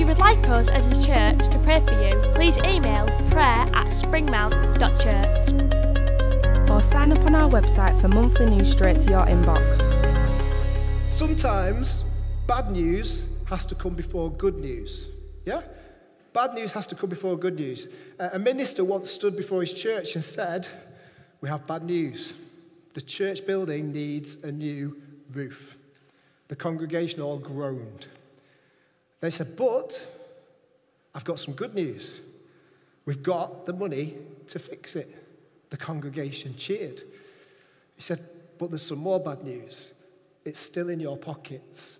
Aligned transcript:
If 0.00 0.04
you 0.04 0.14
would 0.14 0.18
like 0.18 0.48
us 0.48 0.70
as 0.70 0.86
a 0.86 1.06
church 1.06 1.52
to 1.52 1.58
pray 1.58 1.78
for 1.80 1.92
you, 1.92 2.18
please 2.32 2.56
email 2.56 3.04
prayer 3.28 3.68
at 3.74 3.88
springmount.church. 3.88 6.70
or 6.70 6.82
sign 6.82 7.12
up 7.12 7.22
on 7.26 7.34
our 7.34 7.50
website 7.50 8.00
for 8.00 8.08
monthly 8.08 8.46
news 8.46 8.70
straight 8.70 8.98
to 9.00 9.10
your 9.10 9.26
inbox. 9.26 9.76
Sometimes 11.06 12.02
bad 12.46 12.70
news 12.70 13.26
has 13.44 13.66
to 13.66 13.74
come 13.74 13.92
before 13.92 14.30
good 14.30 14.56
news. 14.56 15.08
Yeah? 15.44 15.60
Bad 16.32 16.54
news 16.54 16.72
has 16.72 16.86
to 16.86 16.94
come 16.94 17.10
before 17.10 17.36
good 17.36 17.56
news. 17.56 17.86
Uh, 18.18 18.30
a 18.32 18.38
minister 18.38 18.82
once 18.82 19.10
stood 19.10 19.36
before 19.36 19.60
his 19.60 19.74
church 19.74 20.14
and 20.14 20.24
said, 20.24 20.66
We 21.42 21.50
have 21.50 21.66
bad 21.66 21.84
news. 21.84 22.32
The 22.94 23.02
church 23.02 23.46
building 23.46 23.92
needs 23.92 24.38
a 24.42 24.50
new 24.50 24.96
roof. 25.30 25.76
The 26.48 26.56
congregation 26.56 27.20
all 27.20 27.36
groaned. 27.36 28.06
They 29.20 29.30
said, 29.30 29.56
But 29.56 30.06
I've 31.14 31.24
got 31.24 31.38
some 31.38 31.54
good 31.54 31.74
news. 31.74 32.20
We've 33.04 33.22
got 33.22 33.66
the 33.66 33.72
money 33.72 34.14
to 34.48 34.58
fix 34.58 34.96
it. 34.96 35.16
The 35.70 35.76
congregation 35.76 36.56
cheered. 36.56 37.02
He 37.96 38.02
said, 38.02 38.26
But 38.58 38.70
there's 38.70 38.82
some 38.82 38.98
more 38.98 39.20
bad 39.20 39.44
news. 39.44 39.92
It's 40.44 40.60
still 40.60 40.88
in 40.88 41.00
your 41.00 41.16
pockets. 41.16 41.98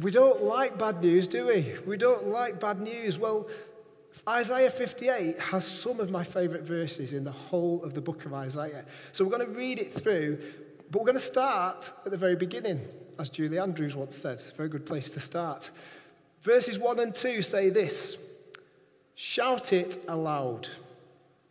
We 0.00 0.10
don't 0.10 0.42
like 0.42 0.78
bad 0.78 1.02
news, 1.02 1.26
do 1.26 1.46
we? 1.46 1.74
We 1.86 1.98
don't 1.98 2.28
like 2.28 2.58
bad 2.58 2.80
news. 2.80 3.18
Well, 3.18 3.48
Isaiah 4.26 4.70
58 4.70 5.38
has 5.38 5.66
some 5.66 6.00
of 6.00 6.10
my 6.10 6.24
favourite 6.24 6.62
verses 6.62 7.12
in 7.12 7.24
the 7.24 7.32
whole 7.32 7.82
of 7.82 7.92
the 7.92 8.00
book 8.00 8.24
of 8.24 8.32
Isaiah. 8.32 8.84
So 9.10 9.24
we're 9.24 9.36
going 9.36 9.46
to 9.46 9.58
read 9.58 9.78
it 9.78 9.92
through, 9.92 10.38
but 10.90 11.00
we're 11.00 11.06
going 11.06 11.18
to 11.18 11.20
start 11.20 11.92
at 12.06 12.10
the 12.10 12.16
very 12.16 12.36
beginning, 12.36 12.80
as 13.18 13.28
Julie 13.28 13.58
Andrews 13.58 13.96
once 13.96 14.16
said. 14.16 14.42
Very 14.56 14.68
good 14.68 14.86
place 14.86 15.10
to 15.10 15.20
start. 15.20 15.70
Verses 16.42 16.78
1 16.78 16.98
and 16.98 17.14
2 17.14 17.42
say 17.42 17.70
this 17.70 18.16
Shout 19.14 19.72
it 19.72 20.02
aloud, 20.08 20.68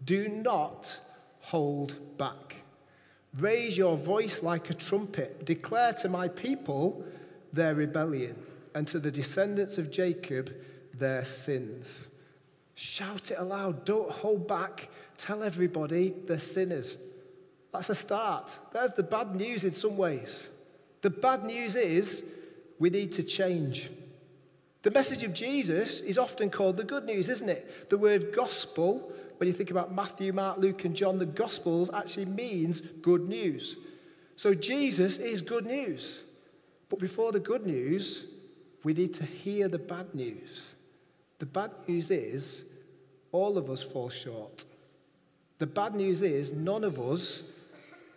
do 0.03 0.28
not 0.28 1.00
hold 1.40 2.18
back. 2.18 2.56
Raise 3.38 3.78
your 3.78 3.95
voice 3.95 4.44
like 4.44 4.70
a 4.70 4.73
trumpet. 4.73 5.45
Declare 5.45 5.94
to 5.94 6.09
my 6.09 6.28
people 6.28 7.06
their 7.53 7.75
rebellion, 7.75 8.36
and 8.75 8.88
to 8.88 9.00
the 9.00 9.12
descendants 9.12 9.78
of 9.78 9.92
Jacob 9.92 10.53
their 10.94 11.23
sins. 11.23 12.08
Shout 12.75 13.31
it 13.31 13.38
aloud. 13.38 13.86
Don't 13.86 14.12
hold 14.12 14.48
back. 14.48 14.90
Tell 15.18 15.44
everybody 15.44 16.14
they're 16.25 16.40
sinners. 16.40 16.96
That's 17.72 17.90
a 17.90 17.96
start. 17.96 18.58
There's 18.73 18.92
the 18.92 19.03
bad 19.03 19.36
news 19.36 19.64
in 19.64 19.72
some 19.72 19.98
ways. 19.98 20.48
The 21.02 21.10
bad 21.10 21.44
news 21.44 21.76
is 21.76 22.24
we 22.80 22.90
need 22.90 23.12
to 23.14 23.24
change. 23.24 23.90
The 24.84 24.92
message 24.92 25.24
of 25.24 25.34
Jesus 25.34 26.00
is 26.02 26.18
often 26.18 26.50
called 26.50 26.78
the 26.78 26.84
good 26.84 27.06
news, 27.06 27.30
isn't 27.30 27.50
it? 27.50 27.90
The 27.90 27.98
word 27.98 28.34
gospel, 28.34 29.12
when 29.38 29.48
you 29.48 29.54
think 29.54 29.72
about 29.72 29.94
Matthew, 29.94 30.34
Mark, 30.34 30.58
Luke, 30.58 30.86
and 30.86 30.96
John, 30.96 31.20
the 31.20 31.26
gospels 31.26 31.92
actually 31.94 32.25
means 32.25 32.81
good 32.81 33.28
news. 33.28 33.78
So 34.36 34.53
Jesus 34.53 35.18
is 35.18 35.42
good 35.42 35.66
news. 35.66 36.22
But 36.90 37.00
before 37.00 37.31
the 37.31 37.40
good 37.40 37.66
news, 37.66 38.25
we 38.84 38.94
need 38.94 39.14
to 39.16 39.24
hear 39.24 39.68
the 39.68 39.80
bad 39.80 40.14
news. 40.16 40.64
The 41.38 41.46
bad 41.46 41.72
news 41.88 42.12
is 42.12 42.64
all 43.31 43.58
of 43.58 43.70
us 43.70 43.84
fall 43.84 44.09
short. 44.09 44.66
The 45.59 45.68
bad 45.68 45.96
news 45.96 46.22
is 46.24 46.52
none 46.52 46.84
of 46.84 47.00
us 47.00 47.44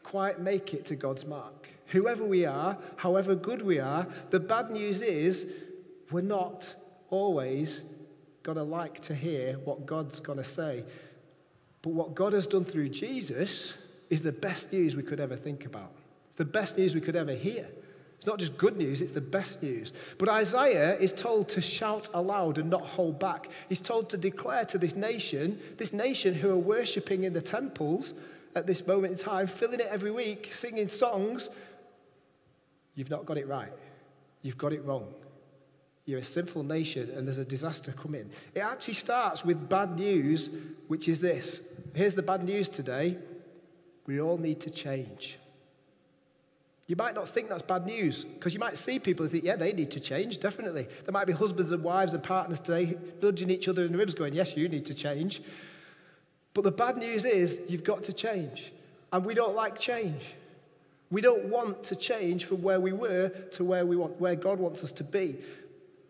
quite 0.03 0.41
make 0.41 0.73
it 0.73 0.87
to 0.87 0.97
God's 0.97 1.27
mark. 1.27 1.64
Whoever 1.87 2.25
we 2.25 2.45
are, 2.45 2.79
however 2.97 3.35
good 3.35 3.63
we 3.63 3.79
are, 3.79 4.07
the 4.31 4.41
bad 4.41 4.71
news 4.71 5.03
is 5.03 5.47
we're 6.11 6.23
not 6.23 6.75
always 7.11 7.83
going 8.43 8.57
to 8.57 8.65
like 8.65 9.01
to 9.01 9.15
hear 9.15 9.55
what 9.65 9.87
God's 9.87 10.21
going 10.21 10.39
to 10.39 10.45
say. 10.45 10.85
But 11.83 11.91
what 11.91 12.15
God 12.15 12.33
has 12.33 12.47
done 12.47 12.65
through 12.65 12.91
Jesus 12.91 13.75
is 14.11 14.23
the 14.23 14.33
best 14.33 14.73
news 14.73 14.97
we 14.97 15.03
could 15.03 15.21
ever 15.21 15.37
think 15.37 15.67
about. 15.67 15.93
It's 16.29 16.37
the 16.37 16.45
best 16.45 16.77
news 16.79 16.95
we 16.95 17.01
could 17.01 17.17
ever 17.17 17.33
hear. 17.33 17.67
It's 18.17 18.27
not 18.27 18.39
just 18.39 18.57
good 18.57 18.77
news, 18.77 19.03
it's 19.03 19.11
the 19.11 19.21
best 19.21 19.63
news. 19.63 19.93
But 20.17 20.31
Isaiah 20.31 20.97
is 20.97 21.13
told 21.13 21.49
to 21.51 21.61
shout 21.61 22.09
aloud 22.15 22.57
and 22.57 22.71
not 22.71 22.83
hold 22.83 23.19
back. 23.19 23.51
He's 23.69 23.83
told 23.83 24.09
to 24.11 24.17
declare 24.17 24.65
to 24.67 24.79
this 24.79 24.97
nation, 24.97 25.61
this 25.77 25.93
nation 25.93 26.35
who 26.35 26.51
are 26.51 26.57
worshipping 26.57 27.25
in 27.25 27.35
the 27.35 27.43
temples 27.43 28.15
at 28.57 28.67
this 28.67 28.87
moment 28.87 29.13
in 29.13 29.19
time, 29.19 29.47
filling 29.47 29.81
it 29.81 29.89
every 29.91 30.11
week, 30.11 30.55
singing 30.55 30.89
songs, 30.89 31.51
you've 32.95 33.11
not 33.11 33.27
got 33.27 33.39
it 33.39 33.47
right. 33.49 33.73
You've 34.43 34.59
got 34.59 34.73
it 34.73 34.85
wrong. 34.85 35.13
You're 36.07 36.21
a 36.21 36.25
sinful 36.25 36.65
nation 36.65 37.11
and 37.17 37.27
there's 37.27 37.39
a 37.39 37.45
disaster 37.45 37.93
coming. 37.93 38.31
It 38.55 38.61
actually 38.61 38.95
starts 38.95 39.45
with 39.45 39.69
bad 39.69 39.97
news, 39.97 40.51
which 40.89 41.09
is 41.09 41.21
this. 41.21 41.61
Here's 41.95 42.15
the 42.15 42.23
bad 42.23 42.45
news 42.45 42.69
today 42.69 43.19
we 44.07 44.21
all 44.21 44.37
need 44.37 44.61
to 44.61 44.71
change. 44.71 45.39
You 46.87 46.97
might 46.97 47.15
not 47.15 47.27
think 47.27 47.49
that's 47.49 47.63
bad 47.63 47.87
news 47.87 48.25
because 48.25 48.53
you 48.53 48.61
might 48.61 48.77
see 48.77 48.99
people 48.99 49.25
and 49.25 49.33
think, 49.33 49.45
yeah, 49.45 49.57
they 49.57 49.73
need 49.73 49.91
to 49.93 50.01
change, 50.01 50.39
definitely. 50.39 50.87
There 51.05 51.13
might 51.13 51.27
be 51.27 51.33
husbands 51.33 51.73
and 51.73 51.83
wives 51.83 52.13
and 52.13 52.23
partners 52.23 52.61
today 52.61 52.99
nudging 53.23 53.49
each 53.49 53.69
other 53.69 53.85
in 53.85 53.93
the 53.93 53.99
ribs, 53.99 54.13
going, 54.13 54.35
yes, 54.35 54.57
you 54.57 54.69
need 54.69 54.85
to 54.87 54.95
change. 54.95 55.41
But 56.53 56.65
the 56.65 56.71
bad 56.71 56.99
news 56.99 57.25
is 57.25 57.61
you've 57.69 57.85
got 57.85 58.05
to 58.05 58.13
change. 58.13 58.73
And 59.13 59.25
we 59.25 59.33
don't 59.33 59.55
like 59.55 59.79
change. 59.79 60.35
We 61.11 61.21
don't 61.21 61.47
want 61.47 61.85
to 61.85 61.97
change 61.97 62.45
from 62.45 62.63
where 62.63 62.81
we 62.81 62.93
were 62.93 63.29
to 63.53 63.65
where, 63.65 63.87
we 63.87 63.97
want, 63.97 64.21
where 64.21 64.35
God 64.35 64.59
wants 64.59 64.83
us 64.83 64.93
to 64.93 65.05
be. 65.05 65.37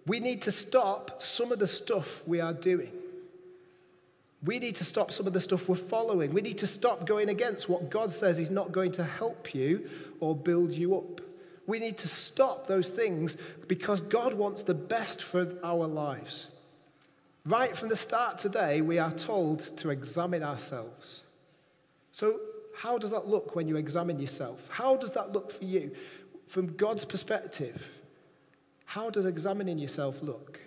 We 0.06 0.21
need 0.21 0.43
to 0.43 0.50
stop 0.50 1.22
some 1.22 1.53
of 1.53 1.59
the 1.59 1.69
stuff 1.69 2.27
we 2.27 2.41
are 2.41 2.53
doing. 2.53 2.93
We 4.44 4.59
need 4.59 4.77
to 4.77 4.84
stop 4.84 5.10
some 5.10 5.27
of 5.27 5.33
the 5.33 5.41
stuff 5.41 5.69
we're 5.69 5.77
following. 5.77 6.34
We 6.34 6.43
need 6.43 6.59
to 6.59 6.66
stop 6.66 7.06
going 7.06 7.31
against 7.31 7.69
what 7.69 7.88
God 7.91 8.12
says 8.12 8.38
is 8.38 8.50
not 8.50 8.72
going 8.72 8.93
to 8.93 9.04
help 9.04 9.54
you 9.54 9.88
or 10.21 10.37
build 10.37 10.72
you 10.72 10.97
up. 10.97 11.22
We 11.66 11.78
need 11.78 11.97
to 11.99 12.09
stop 12.09 12.66
those 12.66 12.91
things 12.91 13.38
because 13.69 14.03
God 14.03 14.34
wants 14.34 14.62
the 14.62 14.75
best 14.75 15.22
for 15.22 15.54
our 15.62 15.87
lives. 15.87 16.49
Right 17.47 17.77
from 17.77 17.88
the 17.88 17.97
start 17.97 18.38
today, 18.38 18.83
we 18.83 18.99
are 18.99 19.12
told 19.12 19.60
to 19.78 19.91
examine 19.91 20.43
ourselves. 20.43 21.22
So, 22.12 22.38
how 22.76 22.98
does 22.98 23.10
that 23.10 23.26
look 23.26 23.54
when 23.54 23.68
you 23.68 23.76
examine 23.76 24.18
yourself? 24.18 24.60
How 24.68 24.96
does 24.96 25.12
that 25.12 25.32
look 25.32 25.50
for 25.52 25.64
you? 25.64 25.92
From 26.46 26.76
God's 26.76 27.04
perspective, 27.04 27.90
how 28.84 29.10
does 29.10 29.24
examining 29.24 29.78
yourself 29.78 30.22
look? 30.22 30.60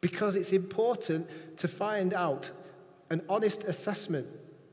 Because 0.00 0.36
it's 0.36 0.52
important 0.52 1.28
to 1.58 1.68
find 1.68 2.14
out 2.14 2.50
an 3.10 3.22
honest 3.28 3.64
assessment 3.64 4.26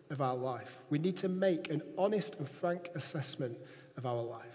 of 0.09 0.21
our 0.21 0.35
life. 0.35 0.79
We 0.89 0.97
need 0.97 1.17
to 1.17 1.29
make 1.29 1.69
an 1.69 1.81
honest 1.97 2.35
and 2.35 2.49
frank 2.49 2.89
assessment 2.95 3.57
of 3.97 4.05
our 4.05 4.21
life 4.21 4.45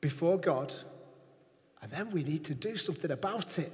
before 0.00 0.38
God, 0.38 0.72
and 1.80 1.90
then 1.90 2.10
we 2.10 2.22
need 2.22 2.44
to 2.44 2.54
do 2.54 2.76
something 2.76 3.10
about 3.10 3.58
it. 3.58 3.72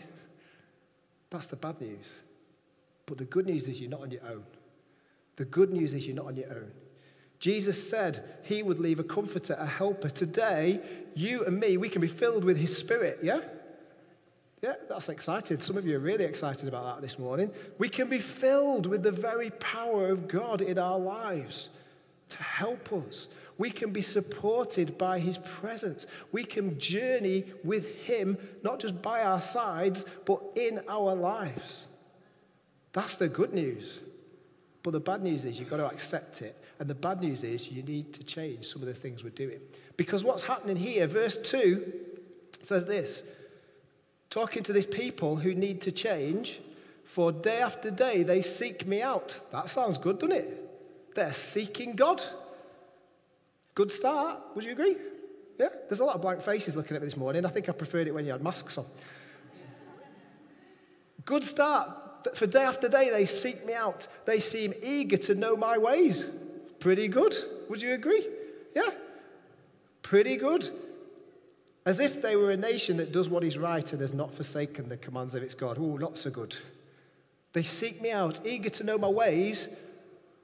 That's 1.31 1.47
the 1.47 1.57
bad 1.57 1.81
news. 1.81 2.07
But 3.07 3.19
the 3.19 3.25
good 3.25 3.47
news 3.47 3.67
is 3.67 3.81
you're 3.81 3.91
not 3.91 4.03
on 4.03 4.11
your 4.11 4.25
own. 4.25 4.45
The 5.37 5.45
good 5.45 5.73
news 5.73 5.95
is 5.95 6.07
you're 6.07 6.17
not 6.17 6.27
on 6.27 6.37
your 6.37 6.51
own. 6.51 6.71
Jesus 7.41 7.89
said 7.89 8.23
he 8.43 8.63
would 8.63 8.79
leave 8.79 9.01
a 9.01 9.05
comforter, 9.05 9.57
a 9.59 9.67
helper. 9.67 10.11
Today, 10.11 10.81
you 11.15 11.45
and 11.45 11.59
me, 11.59 11.79
we 11.79 11.89
can 11.89 12.03
be 12.03 12.07
filled 12.07 12.45
with 12.45 12.59
his 12.59 12.77
spirit, 12.77 13.19
yeah? 13.23 13.41
Yeah, 14.63 14.75
that's 14.91 15.09
exciting. 15.09 15.59
Some 15.61 15.79
of 15.79 15.87
you 15.87 15.97
are 15.97 16.01
really 16.01 16.25
excited 16.25 16.69
about 16.69 16.85
that 16.85 17.03
this 17.03 17.19
morning. 17.19 17.51
We 17.79 17.89
can 17.89 18.09
be 18.09 18.19
filled 18.19 18.85
with 18.85 19.03
the 19.03 19.11
very 19.11 19.51
power 19.53 20.09
of 20.09 20.29
God 20.29 20.61
in 20.61 20.79
our 20.79 20.99
lives 20.99 21.71
to 22.29 22.43
help 22.43 22.93
us. 22.93 23.29
We 23.57 23.71
can 23.71 23.91
be 23.91 24.03
supported 24.03 24.99
by 24.99 25.19
his 25.19 25.39
presence. 25.39 26.07
We 26.33 26.45
can 26.45 26.79
journey 26.79 27.45
with 27.65 27.95
him, 28.01 28.37
not 28.63 28.81
just 28.81 29.01
by 29.01 29.23
our 29.23 29.41
sides, 29.41 30.05
but 30.27 30.43
in 30.57 30.83
our 30.89 31.15
lives. 31.15 31.87
That's 32.93 33.17
the 33.17 33.29
good 33.29 33.55
news. 33.55 34.01
But 34.83 34.93
the 34.93 35.01
bad 35.01 35.23
news 35.23 35.47
is 35.47 35.59
you've 35.59 35.71
got 35.71 35.79
to 35.79 35.87
accept 35.87 36.43
it. 36.43 36.60
And 36.81 36.89
the 36.89 36.95
bad 36.95 37.21
news 37.21 37.45
is 37.45 37.71
you 37.71 37.83
need 37.83 38.15
to 38.15 38.25
change 38.25 38.67
some 38.67 38.81
of 38.81 38.89
the 38.89 38.95
things 38.95 39.23
we're 39.23 39.31
doing. 39.31 39.61
Because 39.99 40.25
what's 40.25 40.43
happening 40.43 40.77
here, 40.77 41.07
verse 41.07 41.37
2 41.37 41.93
says 42.63 42.87
this 42.87 43.23
talking 44.31 44.63
to 44.63 44.73
these 44.73 44.87
people 44.87 45.37
who 45.37 45.55
need 45.55 45.83
to 45.83 45.93
change, 45.93 46.61
for 47.05 47.33
day 47.33 47.59
after 47.59 47.91
day 47.91 48.23
they 48.23 48.41
seek 48.41 48.87
me 48.87 49.03
out. 49.03 49.41
That 49.53 49.69
sounds 49.69 49.99
good, 49.99 50.19
doesn't 50.19 50.37
it? 50.37 51.15
They're 51.15 51.33
seeking 51.33 51.97
God. 51.97 52.23
Good 53.75 53.93
start, 53.93 54.41
would 54.55 54.65
you 54.65 54.73
agree? 54.73 54.97
Yeah? 55.59 55.69
There's 55.89 56.01
a 56.01 56.05
lot 56.05 56.15
of 56.15 56.23
blank 56.23 56.41
faces 56.41 56.77
looking 56.77 56.97
at 56.97 57.03
me 57.03 57.07
this 57.07 57.17
morning. 57.17 57.45
I 57.45 57.51
think 57.51 57.69
I 57.69 57.73
preferred 57.73 58.07
it 58.07 58.15
when 58.15 58.25
you 58.25 58.33
had 58.33 58.43
masks 58.43 58.79
on. 58.79 58.87
Good 61.27 61.45
start. 61.45 62.37
For 62.37 62.47
day 62.47 62.63
after 62.63 62.89
day, 62.89 63.11
they 63.11 63.27
seek 63.27 63.67
me 63.67 63.75
out. 63.75 64.07
They 64.25 64.41
seem 64.41 64.73
eager 64.83 65.17
to 65.19 65.35
know 65.35 65.57
my 65.57 65.77
ways. 65.77 66.25
Pretty 66.81 67.09
good. 67.09 67.37
Would 67.69 67.83
you 67.83 67.93
agree? 67.93 68.27
Yeah. 68.75 68.91
Pretty 70.03 70.37
good. 70.37 70.71
As 71.87 72.01
if 72.01 72.21
they 72.21 72.37
were 72.37 72.51
a 72.51 72.57
nation 72.57 72.97
that 72.97 73.13
does 73.13 73.29
what 73.31 73.45
is 73.45 73.57
right 73.57 73.91
and 73.93 74.01
has 74.01 74.13
not 74.13 74.33
forsaken 74.35 74.89
the 74.89 74.97
commands 74.97 75.35
of 75.35 75.43
its 75.43 75.55
God. 75.55 75.79
Oh, 75.79 75.97
not 75.97 76.19
so 76.19 76.31
good. 76.31 76.57
They 77.53 77.63
seek 77.63 78.01
me 78.01 78.11
out, 78.11 78.41
eager 78.45 78.71
to 78.71 78.85
know 78.85 78.99
my 78.99 79.09
ways, 79.09 79.69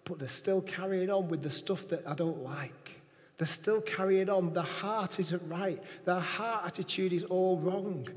but 0.04 0.18
they're 0.18 0.28
still 0.28 0.60
carrying 0.60 1.10
on 1.10 1.28
with 1.28 1.42
the 1.42 1.50
stuff 1.50 1.88
that 1.88 2.06
I 2.06 2.14
don't 2.14 2.42
like. 2.42 3.00
They're 3.38 3.46
still 3.46 3.80
carrying 3.80 4.28
on. 4.30 4.54
The 4.54 4.62
heart 4.62 5.20
isn't 5.20 5.42
right. 5.48 5.82
Their 6.04 6.20
heart 6.20 6.64
attitude 6.66 7.12
is 7.12 7.24
all 7.24 7.58
wrong. 7.58 8.08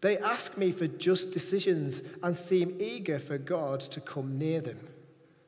They 0.00 0.18
ask 0.18 0.58
me 0.58 0.72
for 0.72 0.86
just 0.86 1.32
decisions 1.32 2.02
and 2.22 2.36
seem 2.36 2.76
eager 2.80 3.18
for 3.18 3.38
God 3.38 3.80
to 3.80 4.00
come 4.00 4.38
near 4.38 4.60
them. 4.60 4.78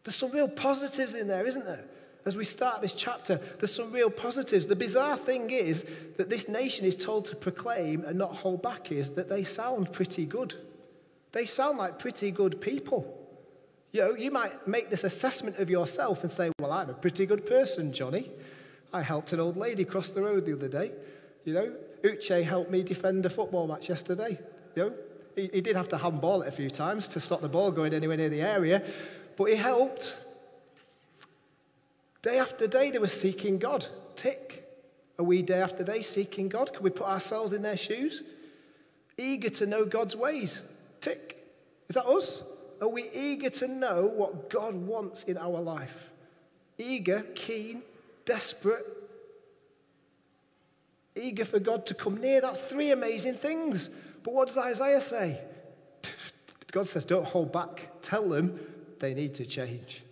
There's 0.09 0.17
some 0.17 0.31
real 0.31 0.49
positives 0.49 1.15
in 1.15 1.29
there, 1.29 1.47
isn't 1.47 1.67
there? 1.67 1.85
As 2.25 2.35
we 2.35 2.47
start 2.47 2.81
this 2.81 2.95
chapter, 2.95 3.39
there's 3.59 3.75
some 3.75 3.93
real 3.93 4.09
positives. 4.09 4.65
The 4.65 4.75
bizarre 4.75 5.19
thing 5.19 5.51
is 5.51 5.85
that 6.17 6.31
this 6.31 6.49
nation 6.49 6.87
is 6.87 6.97
told 6.97 7.27
to 7.27 7.37
proclaim 7.37 8.07
and 8.07 8.17
not 8.17 8.37
hold 8.37 8.63
back 8.63 8.91
is 8.91 9.11
that 9.11 9.29
they 9.29 9.43
sound 9.45 9.93
pretty 9.93 10.25
good. 10.25 10.55
They 11.33 11.45
sound 11.45 11.77
like 11.77 11.99
pretty 11.99 12.31
good 12.31 12.59
people. 12.59 13.23
You 13.93 14.01
know, 14.01 14.15
you 14.15 14.31
might 14.31 14.67
make 14.67 14.89
this 14.89 15.05
assessment 15.05 15.59
of 15.59 15.69
yourself 15.69 16.23
and 16.23 16.33
say, 16.33 16.53
Well, 16.59 16.73
I'm 16.73 16.89
a 16.89 16.95
pretty 16.95 17.27
good 17.27 17.45
person, 17.45 17.93
Johnny. 17.93 18.31
I 18.95 19.03
helped 19.03 19.35
an 19.35 19.41
old 19.41 19.59
lady 19.59 19.85
cross 19.85 20.09
the 20.09 20.23
road 20.23 20.47
the 20.47 20.55
other 20.55 20.69
day. 20.69 20.93
You 21.45 21.53
know, 21.53 21.73
Uche 22.03 22.45
helped 22.45 22.71
me 22.71 22.83
defend 22.83 23.27
a 23.27 23.31
football 23.31 23.67
match 23.67 23.91
yesterday. 23.91 24.39
You 24.75 24.85
know, 24.85 24.95
he, 25.39 25.51
he 25.53 25.61
did 25.61 25.77
have 25.77 25.89
to 25.91 25.99
handball 25.99 26.43
it 26.43 26.49
a 26.49 26.53
few 26.53 26.71
times 26.71 27.09
to 27.09 27.21
stop 27.21 27.41
the 27.41 27.49
ball 27.49 27.71
going 27.71 27.95
anywhere 27.95 28.17
near 28.17 28.29
the 28.29 28.43
area, 28.43 28.83
but 29.39 29.45
he 29.45 29.55
helped. 29.55 30.19
Day 32.23 32.41
after 32.41 32.67
day, 32.67 32.91
they 32.91 32.99
were 32.99 33.07
seeking 33.07 33.59
God. 33.59 33.87
Tick. 34.17 34.69
Are 35.17 35.25
we 35.25 35.43
day 35.43 35.63
after 35.63 35.85
day 35.85 36.03
seeking 36.03 36.49
God? 36.49 36.75
Can 36.75 36.83
we 36.83 36.91
put 36.91 37.07
ourselves 37.07 37.53
in 37.53 37.63
their 37.63 37.77
shoes? 37.77 38.25
Eager 39.17 39.49
to 39.51 39.67
know 39.67 39.85
God's 39.85 40.17
ways. 40.17 40.63
Tick. 41.01 41.37
Is 41.89 41.95
that 41.95 42.07
us? 42.07 42.43
Are 42.83 42.89
we 42.89 43.09
eager 43.15 43.49
to 43.51 43.69
know 43.69 44.07
what 44.07 44.51
God 44.51 44.75
wants 44.75 45.23
in 45.23 45.39
our 45.39 45.61
life? 45.61 46.11
Eager, 46.77 47.25
keen, 47.37 47.83
desperate, 48.25 48.87
eager 51.15 51.45
for 51.45 51.61
God 51.61 51.87
to 51.87 51.95
come 51.95 52.21
near. 52.21 52.41
That's 52.41 52.61
three 52.61 52.91
amazing 52.91 53.35
things. 53.35 53.89
But 54.25 54.35
what 54.35 54.49
does 54.49 54.59
Isaiah 54.59 55.01
say? 55.01 55.41
God 56.73 56.89
says, 56.89 57.05
don't 57.05 57.27
hold 57.27 57.53
back. 57.53 57.91
Tell 58.03 58.29
them 58.29 58.59
they 59.01 59.15
need 59.15 59.35
to 59.37 59.47
change. 59.47 60.03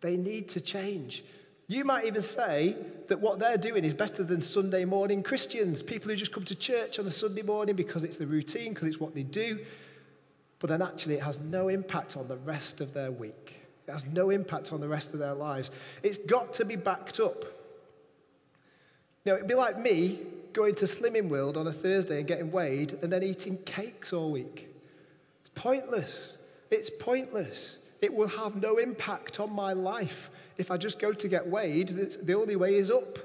They 0.00 0.16
need 0.16 0.48
to 0.50 0.60
change. 0.60 1.24
You 1.68 1.84
might 1.84 2.04
even 2.06 2.22
say 2.22 2.76
that 3.08 3.20
what 3.20 3.38
they're 3.38 3.56
doing 3.56 3.84
is 3.84 3.94
better 3.94 4.22
than 4.22 4.42
Sunday 4.42 4.84
morning 4.84 5.22
Christians, 5.22 5.82
people 5.82 6.10
who 6.10 6.16
just 6.16 6.32
come 6.32 6.44
to 6.44 6.54
church 6.54 6.98
on 6.98 7.06
a 7.06 7.10
Sunday 7.10 7.42
morning 7.42 7.76
because 7.76 8.04
it's 8.04 8.16
the 8.16 8.26
routine, 8.26 8.74
because 8.74 8.88
it's 8.88 9.00
what 9.00 9.14
they 9.14 9.22
do. 9.22 9.58
But 10.58 10.70
then 10.70 10.82
actually, 10.82 11.14
it 11.14 11.22
has 11.22 11.40
no 11.40 11.68
impact 11.68 12.16
on 12.16 12.28
the 12.28 12.36
rest 12.36 12.80
of 12.80 12.94
their 12.94 13.10
week. 13.10 13.54
It 13.88 13.92
has 13.92 14.06
no 14.06 14.30
impact 14.30 14.72
on 14.72 14.80
the 14.80 14.88
rest 14.88 15.12
of 15.12 15.18
their 15.18 15.34
lives. 15.34 15.70
It's 16.02 16.18
got 16.18 16.54
to 16.54 16.64
be 16.64 16.76
backed 16.76 17.20
up. 17.20 17.44
Now, 19.24 19.34
it'd 19.34 19.48
be 19.48 19.54
like 19.54 19.78
me 19.78 20.18
going 20.52 20.74
to 20.76 20.84
Slimming 20.84 21.28
World 21.28 21.56
on 21.56 21.66
a 21.66 21.72
Thursday 21.72 22.18
and 22.18 22.26
getting 22.26 22.52
weighed 22.52 22.98
and 23.02 23.12
then 23.12 23.22
eating 23.22 23.56
cakes 23.58 24.12
all 24.12 24.30
week. 24.30 24.68
It's 25.40 25.50
pointless. 25.54 26.36
It's 26.70 26.90
pointless. 26.90 27.78
It 28.02 28.12
will 28.12 28.28
have 28.28 28.60
no 28.60 28.76
impact 28.78 29.40
on 29.40 29.52
my 29.52 29.72
life. 29.72 30.30
If 30.58 30.70
I 30.70 30.76
just 30.76 30.98
go 30.98 31.12
to 31.12 31.28
get 31.28 31.46
weighed, 31.46 31.88
the 31.88 32.34
only 32.34 32.56
way 32.56 32.74
is 32.74 32.90
up. 32.90 33.18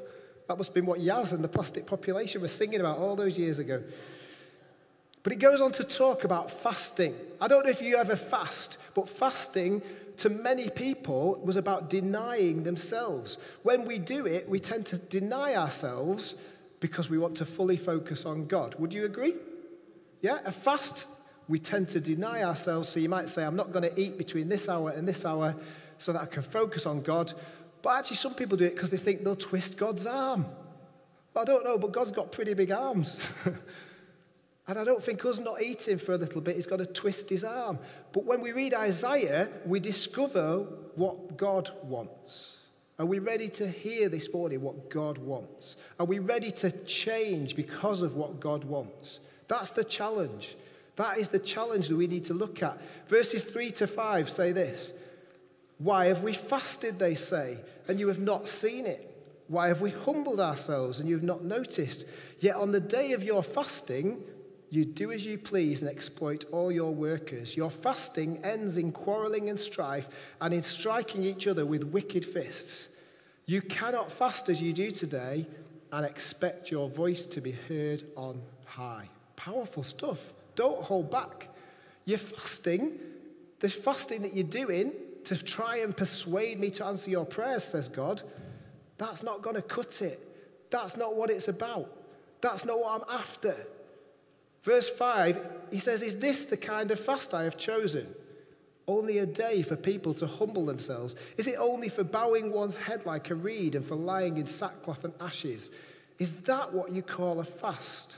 That 0.48 0.58
must 0.58 0.70
have 0.70 0.76
been 0.76 0.86
what 0.86 1.00
Yazz 1.00 1.34
and 1.34 1.44
the 1.44 1.50
plastic 1.50 1.86
population 1.86 2.42
were 2.42 2.48
singing 2.48 2.80
about 2.80 3.00
all 3.00 3.16
those 3.16 3.38
years 3.38 3.60
ago. 3.60 3.84
But 5.24 5.34
it 5.34 5.40
goes 5.40 5.60
on 5.60 5.74
to 5.74 5.84
talk 5.84 6.24
about 6.24 6.50
fasting. 6.50 7.14
I 7.42 7.50
don't 7.50 7.66
know 7.66 7.72
if 7.72 7.82
you 7.82 7.98
ever 7.98 8.16
fast, 8.16 8.78
but 8.94 9.10
fasting 9.10 9.82
to 10.18 10.30
many 10.30 10.70
people 10.70 11.42
was 11.44 11.58
about 11.58 11.90
denying 11.90 12.64
themselves. 12.64 13.38
When 13.64 13.86
we 13.86 14.00
do 14.00 14.26
it, 14.26 14.48
we 14.48 14.60
tend 14.60 14.86
to 14.88 14.98
deny 14.98 15.56
ourselves 15.56 16.36
because 16.80 17.10
we 17.10 17.18
want 17.18 17.36
to 17.38 17.46
fully 17.46 17.78
focus 17.78 18.26
on 18.26 18.46
God. 18.46 18.76
Would 18.76 18.94
you 18.94 19.06
agree? 19.06 19.36
Yeah, 20.22 20.40
a 20.46 20.52
fast, 20.52 21.10
we 21.48 21.60
tend 21.60 21.90
to 21.90 22.00
deny 22.00 22.44
ourselves. 22.44 22.90
So 22.90 23.00
you 23.00 23.10
might 23.10 23.30
say, 23.30 23.44
I'm 23.44 23.56
not 23.56 23.72
going 23.72 23.90
to 23.90 24.00
eat 24.00 24.18
between 24.18 24.50
this 24.50 24.68
hour 24.68 24.90
and 24.92 25.08
this 25.08 25.26
hour 25.26 25.56
so 25.98 26.14
that 26.14 26.22
I 26.22 26.26
can 26.26 26.44
focus 26.44 26.86
on 26.86 27.02
God. 27.02 27.34
But 27.82 28.00
actually, 28.00 28.18
some 28.18 28.34
people 28.34 28.58
do 28.58 28.66
it 28.66 28.76
because 28.76 28.90
they 28.90 28.98
think 28.98 29.24
they'll 29.24 29.36
twist 29.36 29.78
God's 29.78 30.06
arm. 30.06 30.46
I 31.36 31.44
don't 31.44 31.64
know, 31.64 31.78
but 31.78 31.92
God's 31.92 32.12
got 32.12 32.32
pretty 32.32 32.54
big 32.54 32.72
arms. 32.72 33.28
And 34.68 34.78
I 34.78 34.84
don't 34.84 35.02
think 35.02 35.24
us 35.24 35.40
not 35.40 35.62
eating 35.62 35.98
for 35.98 36.14
a 36.14 36.18
little 36.18 36.42
bit 36.42 36.58
is 36.58 36.68
going 36.68 36.80
to 36.80 36.86
twist 36.86 37.30
his 37.30 37.46
arm. 37.46 37.80
But 38.12 38.26
when 38.26 38.42
we 38.42 38.52
read 38.52 38.74
Isaiah, 38.74 39.48
we 39.66 39.80
discover 39.80 40.68
what 40.96 41.38
God 41.38 41.72
wants. 41.84 42.58
Are 43.00 43.06
we 43.06 43.20
ready 43.20 43.48
to 43.50 43.68
hear 43.68 44.10
this 44.10 44.32
morning 44.34 44.62
what 44.62 44.90
God 44.90 45.20
wants? 45.20 45.78
Are 46.00 46.06
we 46.06 46.20
ready 46.20 46.52
to 46.52 46.72
change 46.86 47.56
because 47.56 48.02
of 48.02 48.16
what 48.16 48.42
God 48.42 48.66
wants? 48.66 49.20
That's 49.48 49.72
the 49.72 49.86
challenge. 49.86 50.58
That 50.98 51.20
is 51.20 51.30
the 51.30 51.40
challenge 51.40 51.88
that 51.88 51.96
we 51.96 52.08
need 52.08 52.26
to 52.26 52.34
look 52.34 52.62
at. 52.62 52.80
Verses 53.08 53.44
3 53.44 53.72
to 53.72 53.88
5 53.88 54.30
say 54.30 54.52
this 54.52 54.94
Why 55.78 56.08
have 56.08 56.24
we 56.24 56.34
fasted, 56.34 57.00
they 57.00 57.16
say, 57.16 57.60
and 57.88 58.00
you 58.00 58.10
have 58.10 58.20
not 58.20 58.48
seen 58.48 58.86
it? 58.86 59.14
Why 59.48 59.70
have 59.70 59.80
we 59.80 59.92
humbled 59.92 60.42
ourselves 60.42 61.00
and 61.00 61.08
you 61.08 61.16
have 61.16 61.24
not 61.24 61.44
noticed? 61.44 62.06
Yet 62.40 62.56
on 62.56 62.72
the 62.72 62.82
day 62.82 63.14
of 63.14 63.24
your 63.24 63.42
fasting, 63.42 64.22
you 64.70 64.84
do 64.84 65.12
as 65.12 65.26
you 65.26 65.38
please 65.38 65.82
and 65.82 65.90
exploit 65.90 66.44
all 66.52 66.72
your 66.72 66.94
workers. 66.94 67.56
Your 67.56 67.70
fasting 67.70 68.44
ends 68.44 68.76
in 68.78 68.92
quarreling 68.92 69.50
and 69.50 69.58
strife 69.58 70.10
and 70.42 70.54
in 70.54 70.62
striking 70.62 71.24
each 71.24 71.48
other 71.48 71.66
with 71.66 71.86
wicked 71.86 72.26
fists. 72.26 72.90
You 73.46 73.62
cannot 73.62 74.12
fast 74.12 74.50
as 74.50 74.62
you 74.62 74.74
do 74.74 74.92
today 74.92 75.48
and 75.94 76.06
expect 76.06 76.70
your 76.70 76.90
voice 76.90 77.26
to 77.28 77.40
be 77.40 77.54
heard 77.54 78.04
on 78.18 78.42
high. 78.66 79.08
Powerful 79.38 79.84
stuff. 79.84 80.34
Don't 80.58 80.82
hold 80.82 81.10
back. 81.12 81.50
You're 82.04 82.18
fasting, 82.18 83.00
the 83.60 83.70
fasting 83.70 84.24
that 84.24 84.34
you're 84.34 84.44
doing 84.44 84.92
to 85.26 85.38
try 85.38 85.78
and 85.78 85.96
persuade 85.96 86.60
me 86.60 86.72
to 86.72 86.86
answer 86.86 87.12
your 87.12 87.26
prayers, 87.26 87.64
says 87.64 87.88
God, 87.88 88.24
that's 88.98 89.24
not 89.24 89.42
going 89.44 89.56
to 89.56 89.62
cut 89.62 90.02
it. 90.02 90.20
That's 90.72 90.98
not 90.98 91.16
what 91.16 91.30
it's 91.30 91.48
about. 91.48 91.96
That's 92.42 92.66
not 92.66 92.80
what 92.80 93.02
I'm 93.02 93.20
after. 93.20 93.56
Verse 94.64 94.90
5, 94.90 95.50
he 95.72 95.78
says, 95.78 96.02
Is 96.02 96.18
this 96.18 96.46
the 96.46 96.58
kind 96.58 96.90
of 96.92 97.00
fast 97.00 97.34
I 97.34 97.44
have 97.44 97.58
chosen? 97.58 98.08
Only 98.88 99.20
a 99.20 99.26
day 99.26 99.62
for 99.62 99.76
people 99.76 100.14
to 100.16 100.26
humble 100.26 100.66
themselves? 100.66 101.14
Is 101.38 101.46
it 101.46 101.56
only 101.60 101.90
for 101.90 102.04
bowing 102.04 102.52
one's 102.52 102.78
head 102.78 103.06
like 103.06 103.30
a 103.30 103.36
reed 103.36 103.76
and 103.76 103.86
for 103.86 103.96
lying 103.96 104.38
in 104.38 104.48
sackcloth 104.48 105.04
and 105.04 105.14
ashes? 105.22 105.70
Is 106.18 106.34
that 106.44 106.74
what 106.74 106.92
you 106.92 107.04
call 107.04 107.40
a 107.40 107.44
fast? 107.44 108.18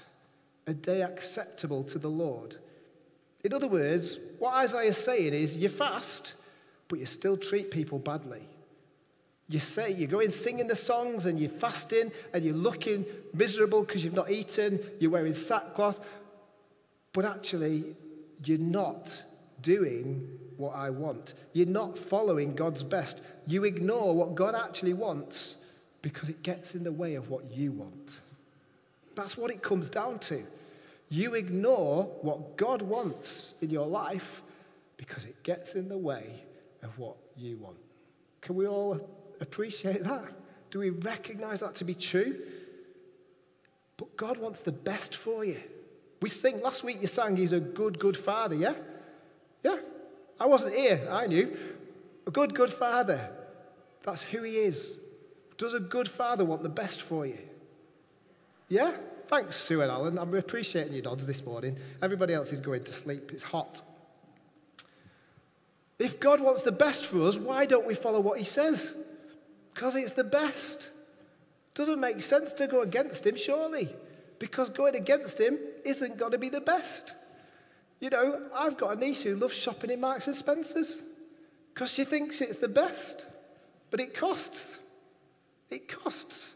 A 0.70 0.74
day 0.76 1.02
acceptable 1.02 1.84
to 1.86 1.98
the 1.98 2.12
Lord? 2.12 2.56
In 3.44 3.54
other 3.54 3.68
words, 3.68 4.20
what 4.38 4.54
Isaiah 4.54 4.90
is 4.90 4.98
saying 4.98 5.34
is 5.34 5.56
you 5.56 5.68
fast, 5.68 6.36
but 6.88 7.00
you 7.00 7.08
still 7.08 7.38
treat 7.38 7.72
people 7.72 7.98
badly. 7.98 8.48
You 9.48 9.60
say, 9.60 9.92
you're 9.92 10.08
going 10.08 10.30
singing 10.30 10.68
the 10.68 10.76
songs 10.76 11.26
and 11.26 11.40
you're 11.40 11.50
fasting 11.50 12.12
and 12.36 12.46
you're 12.46 12.54
looking 12.54 13.04
miserable 13.34 13.82
because 13.84 14.04
you've 14.04 14.14
not 14.14 14.30
eaten, 14.30 14.80
you're 15.00 15.10
wearing 15.10 15.34
sackcloth, 15.34 16.00
but 17.14 17.26
actually, 17.26 17.96
you're 18.46 18.60
not 18.60 19.24
doing 19.64 20.38
what 20.58 20.76
I 20.76 20.92
want. 20.92 21.34
You're 21.52 21.66
not 21.66 21.98
following 21.98 22.54
God's 22.54 22.84
best. 22.84 23.20
You 23.48 23.64
ignore 23.64 24.16
what 24.16 24.36
God 24.36 24.54
actually 24.54 24.94
wants 24.94 25.56
because 26.04 26.30
it 26.30 26.44
gets 26.44 26.76
in 26.76 26.84
the 26.84 26.92
way 26.92 27.16
of 27.16 27.32
what 27.32 27.52
you 27.52 27.72
want. 27.72 28.22
That's 29.16 29.36
what 29.36 29.50
it 29.50 29.64
comes 29.64 29.90
down 29.90 30.20
to. 30.20 30.46
You 31.10 31.34
ignore 31.34 32.04
what 32.22 32.56
God 32.56 32.82
wants 32.82 33.56
in 33.62 33.72
your 33.72 33.88
life 33.88 34.44
because 34.98 35.25
it 35.25 35.42
gets 35.44 35.74
in 35.74 35.89
the 35.89 35.98
way 35.98 36.44
of 36.84 36.98
what 37.00 37.16
you 37.36 37.58
want. 37.58 37.78
Can 38.42 38.56
we 38.56 38.68
all 38.68 39.10
appreciate 39.42 40.04
that? 40.04 40.25
Do 40.70 40.80
we 40.80 40.92
recognize 40.92 41.62
that 41.62 41.75
to 41.75 41.84
be 41.84 41.96
true? 41.96 42.39
But 43.98 44.16
God 44.16 44.38
wants 44.38 44.62
the 44.62 44.72
best 44.72 45.16
for 45.16 45.44
you. 45.44 45.60
We 46.22 46.30
sing, 46.30 46.62
last 46.62 46.84
week 46.84 46.98
you 47.01 47.08
sang, 47.08 47.36
He's 47.36 47.54
a 47.54 47.60
good, 47.60 47.98
good 47.98 48.16
Father, 48.16 48.56
yeah? 48.56 48.75
Yeah. 49.63 49.78
I 50.39 50.46
wasn't 50.46 50.75
here, 50.75 51.08
I 51.10 51.28
knew. 51.28 51.58
A 52.28 52.32
good, 52.32 52.54
good 52.54 52.70
Father. 52.70 53.30
That's 54.04 54.22
who 54.22 54.44
He 54.44 54.58
is. 54.58 54.98
Does 55.58 55.74
a 55.74 55.80
good 55.80 56.08
Father 56.08 56.46
want 56.46 56.63
the 56.63 56.70
best 56.70 57.01
for 57.01 57.25
you? 57.25 57.39
Yeah? 58.70 58.94
Thanks, 59.29 59.57
Sue 59.57 59.83
and 59.83 59.91
Alan. 59.91 60.17
I'm 60.17 60.33
appreciating 60.33 60.91
your 60.91 61.03
nods 61.03 61.27
this 61.27 61.45
morning. 61.45 61.77
Everybody 62.01 62.33
else 62.33 62.51
is 62.51 62.62
going 62.62 62.83
to 62.86 62.91
sleep. 62.91 63.31
It's 63.31 63.43
hot. 63.43 63.83
If 66.00 66.19
God 66.19 66.39
wants 66.39 66.63
the 66.63 66.71
best 66.71 67.05
for 67.05 67.21
us, 67.27 67.38
why 67.38 67.67
don't 67.67 67.86
we 67.86 67.93
follow 67.93 68.21
what 68.21 68.39
He 68.39 68.43
says? 68.43 68.91
Because 69.71 69.95
it's 69.95 70.13
the 70.13 70.24
best. 70.24 70.89
Doesn't 71.75 72.00
make 72.00 72.24
sense 72.24 72.53
to 72.53 72.65
go 72.65 72.81
against 72.81 73.27
Him, 73.27 73.38
surely, 73.38 73.95
because 74.39 74.71
going 74.71 74.95
against 74.95 75.39
Him 75.39 75.59
isn't 75.86 76.17
going 76.17 76.31
to 76.31 76.39
be 76.39 76.50
the 76.50 76.62
best. 76.62 77.13
You 78.00 78.09
know, 78.09 78.50
I've 78.55 78.77
got 78.77 78.98
a 78.98 79.00
niece 79.00 79.21
who 79.21 79.36
loves 79.36 79.55
shopping 79.55 79.91
in 79.91 80.01
Marks 80.01 80.25
and 80.25 80.36
Spencer's 80.36 81.03
because 81.75 81.93
she 81.93 82.03
thinks 82.03 82.41
it's 82.41 82.55
the 82.55 82.67
best, 82.67 83.27
but 83.91 84.00
it 84.00 84.15
costs. 84.15 84.79
It 85.69 85.88
costs. 85.88 86.55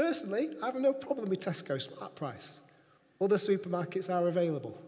Personally, 0.00 0.48
I 0.62 0.66
have 0.66 0.76
no 0.76 0.94
problem 0.94 1.28
with 1.28 1.40
Tesco 1.40 1.78
Smart 1.78 2.14
Price. 2.14 2.52
Other 3.20 3.36
supermarkets 3.36 4.08
are 4.08 4.28
available. 4.28 4.80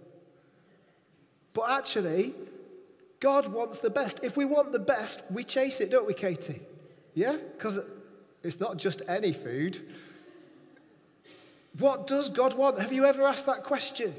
But 1.52 1.68
actually, 1.68 2.32
God 3.20 3.48
wants 3.48 3.80
the 3.80 3.90
best. 3.90 4.20
If 4.22 4.38
we 4.38 4.46
want 4.46 4.72
the 4.72 4.78
best, 4.78 5.20
we 5.30 5.44
chase 5.44 5.82
it, 5.82 5.90
don't 5.90 6.06
we, 6.06 6.14
Katie? 6.14 6.62
Yeah? 7.12 7.36
Because 7.36 7.78
it's 8.42 8.58
not 8.58 8.78
just 8.78 9.02
any 9.06 9.34
food. 9.34 9.80
What 11.76 12.06
does 12.06 12.30
God 12.30 12.54
want? 12.54 12.80
Have 12.80 12.94
you 12.94 13.04
ever 13.04 13.22
asked 13.24 13.44
that 13.44 13.64
question? 13.64 14.14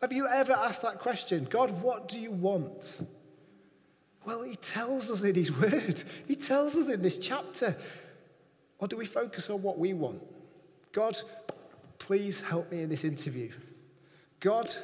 Have 0.00 0.12
you 0.12 0.26
ever 0.26 0.54
asked 0.54 0.82
that 0.82 0.98
question? 0.98 1.46
God, 1.48 1.82
what 1.82 2.08
do 2.08 2.18
you 2.18 2.32
want? 2.32 2.98
Well, 4.24 4.42
He 4.42 4.56
tells 4.56 5.08
us 5.08 5.22
in 5.22 5.36
His 5.36 5.56
Word, 5.56 6.02
He 6.26 6.34
tells 6.34 6.74
us 6.74 6.88
in 6.88 7.00
this 7.00 7.16
chapter. 7.16 7.76
Or 8.80 8.88
do 8.88 8.96
we 8.96 9.06
focus 9.06 9.50
on 9.50 9.62
what 9.62 9.78
we 9.78 9.92
want? 9.92 10.22
God, 10.92 11.20
please 11.98 12.40
help 12.40 12.72
me 12.72 12.82
in 12.82 12.88
this 12.88 13.04
interview. 13.04 13.52
God, 14.40 14.74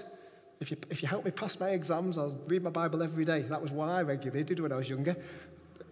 if 0.61 0.71
you, 0.71 0.77
if 0.91 1.03
you 1.03 1.09
help 1.09 1.25
me 1.25 1.31
pass 1.31 1.59
my 1.59 1.71
exams, 1.71 2.19
I'll 2.19 2.39
read 2.47 2.63
my 2.63 2.71
Bible 2.71 3.03
every 3.03 3.25
day. 3.25 3.43
That 3.43 3.61
was 3.61 3.71
what 3.71 3.89
I 3.89 4.03
regularly 4.03 4.45
did 4.45 4.61
when 4.61 4.71
I 4.71 4.77
was 4.77 4.89
younger. 4.89 5.17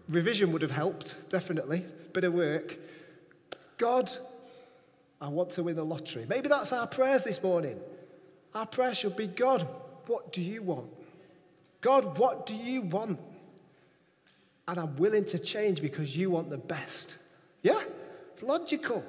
Revision 0.08 0.52
would 0.52 0.62
have 0.62 0.70
helped, 0.70 1.16
definitely. 1.30 1.84
Bit 2.12 2.25
of 2.25 2.34
work. 2.34 2.78
God, 3.78 4.11
I 5.20 5.28
want 5.28 5.50
to 5.50 5.62
win 5.62 5.76
the 5.76 5.84
lottery. 5.84 6.26
Maybe 6.28 6.49
that's 6.49 6.73
our 6.73 6.87
prayers 6.87 7.25
this 7.25 7.42
morning. 7.42 7.80
Our 8.54 8.66
prayer 8.66 8.94
should 8.94 9.16
be 9.16 9.26
God, 9.26 9.66
what 10.06 10.32
do 10.32 10.42
you 10.42 10.62
want? 10.62 10.90
God, 11.80 12.18
what 12.18 12.46
do 12.46 12.54
you 12.54 12.82
want? 12.82 13.18
And 14.68 14.78
I'm 14.78 14.96
willing 14.96 15.25
to 15.26 15.38
change 15.38 15.80
because 15.80 16.16
you 16.16 16.30
want 16.30 16.50
the 16.50 16.58
best. 16.58 17.16
Yeah, 17.64 17.80
it's 18.33 18.42
logical. 18.42 19.02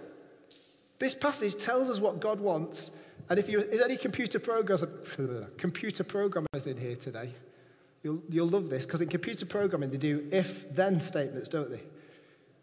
This 0.98 1.14
passage 1.14 1.58
tells 1.58 1.90
us 1.90 2.00
what 2.00 2.22
God 2.22 2.40
wants. 2.40 2.90
And 3.30 3.38
if 3.38 3.50
you, 3.50 3.60
is 3.60 3.82
any 3.82 3.98
computer 3.98 4.40
programmers, 4.40 4.86
computer 5.58 6.04
programmers 6.06 6.66
in 6.66 6.78
here 6.78 6.96
today, 6.96 7.32
you'll, 8.02 8.24
you'll 8.30 8.48
love 8.48 8.70
this 8.70 8.86
because 8.86 9.02
in 9.02 9.10
computer 9.10 9.46
programming 9.46 9.92
they 9.92 9.98
do 9.98 10.26
if 10.32 10.74
then 10.74 11.02
statements, 11.02 11.50
don't 11.50 11.70
they? 11.70 11.82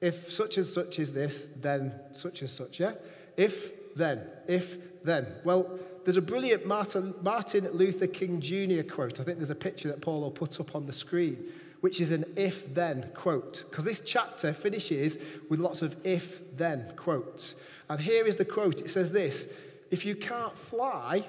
If 0.01 0.33
such 0.33 0.57
and 0.57 0.67
such 0.67 0.99
is 0.99 1.13
this, 1.13 1.49
then 1.61 1.93
such 2.13 2.41
and 2.41 2.51
such, 2.51 2.81
yeah? 2.81 2.95
If 3.37 3.95
then, 3.95 4.23
if 4.49 5.05
then. 5.05 5.27
Well, 5.45 5.79
there's 6.05 6.17
a 6.17 6.23
brilliant 6.23 6.67
Martin, 6.67 7.15
Martin 7.23 7.69
Luther 7.71 8.07
King 8.07 8.41
Jr. 8.41 8.83
quote. 8.83 9.21
I 9.21 9.25
think 9.25 9.39
there's 9.39 9.51
a 9.51 9.55
picture 9.55 9.89
that 9.89 10.01
Paul 10.01 10.23
will 10.23 10.31
put 10.31 10.59
up 10.59 10.75
on 10.75 10.87
the 10.87 10.93
screen 10.93 11.45
which 11.83 12.01
is 12.01 12.13
an 12.13 12.25
if 12.37 12.73
then 12.75 13.11
quote. 13.13 13.65
Because 13.69 13.85
this 13.85 14.01
chapter 14.01 14.53
finishes 14.53 15.19
with 15.49 15.59
lots 15.59 15.83
of 15.83 15.97
if 16.05 16.41
then 16.57 16.93
quotes. 16.95 17.57
And 17.91 18.01
here 18.01 18.25
is 18.25 18.37
the 18.37 18.45
quote 18.45 18.81
it 18.81 18.89
says 18.89 19.11
this 19.11 19.49
If 19.91 20.07
you 20.07 20.15
can't 20.15 20.57
fly, 20.57 21.25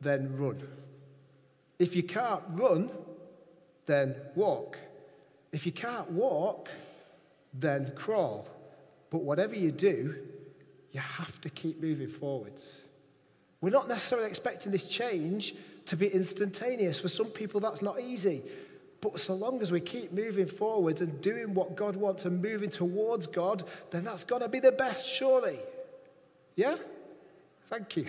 then 0.00 0.36
run. 0.36 0.66
If 1.78 1.94
you 1.94 2.02
can't 2.02 2.42
run, 2.50 2.90
then 3.86 4.16
walk. 4.34 4.78
If 5.52 5.64
you 5.64 5.72
can't 5.72 6.10
walk, 6.10 6.68
then 7.54 7.92
crawl. 7.94 8.48
But 9.10 9.22
whatever 9.22 9.54
you 9.54 9.70
do, 9.70 10.16
you 10.90 11.00
have 11.00 11.40
to 11.42 11.50
keep 11.50 11.80
moving 11.80 12.08
forwards. 12.08 12.80
We're 13.60 13.70
not 13.70 13.86
necessarily 13.86 14.28
expecting 14.28 14.72
this 14.72 14.88
change 14.88 15.54
to 15.86 15.96
be 15.96 16.08
instantaneous. 16.08 16.98
For 16.98 17.08
some 17.08 17.26
people, 17.26 17.60
that's 17.60 17.80
not 17.80 18.00
easy. 18.00 18.42
But 19.02 19.20
so 19.20 19.34
long 19.34 19.60
as 19.60 19.72
we 19.72 19.80
keep 19.80 20.12
moving 20.12 20.46
forwards 20.46 21.00
and 21.00 21.20
doing 21.20 21.52
what 21.52 21.76
God 21.76 21.96
wants 21.96 22.24
and 22.24 22.40
moving 22.40 22.70
towards 22.70 23.26
God, 23.26 23.64
then 23.90 24.04
that's 24.04 24.22
got 24.22 24.38
to 24.38 24.48
be 24.48 24.60
the 24.60 24.72
best, 24.72 25.06
surely. 25.06 25.58
Yeah? 26.54 26.76
Thank 27.68 27.96
you. 27.96 28.06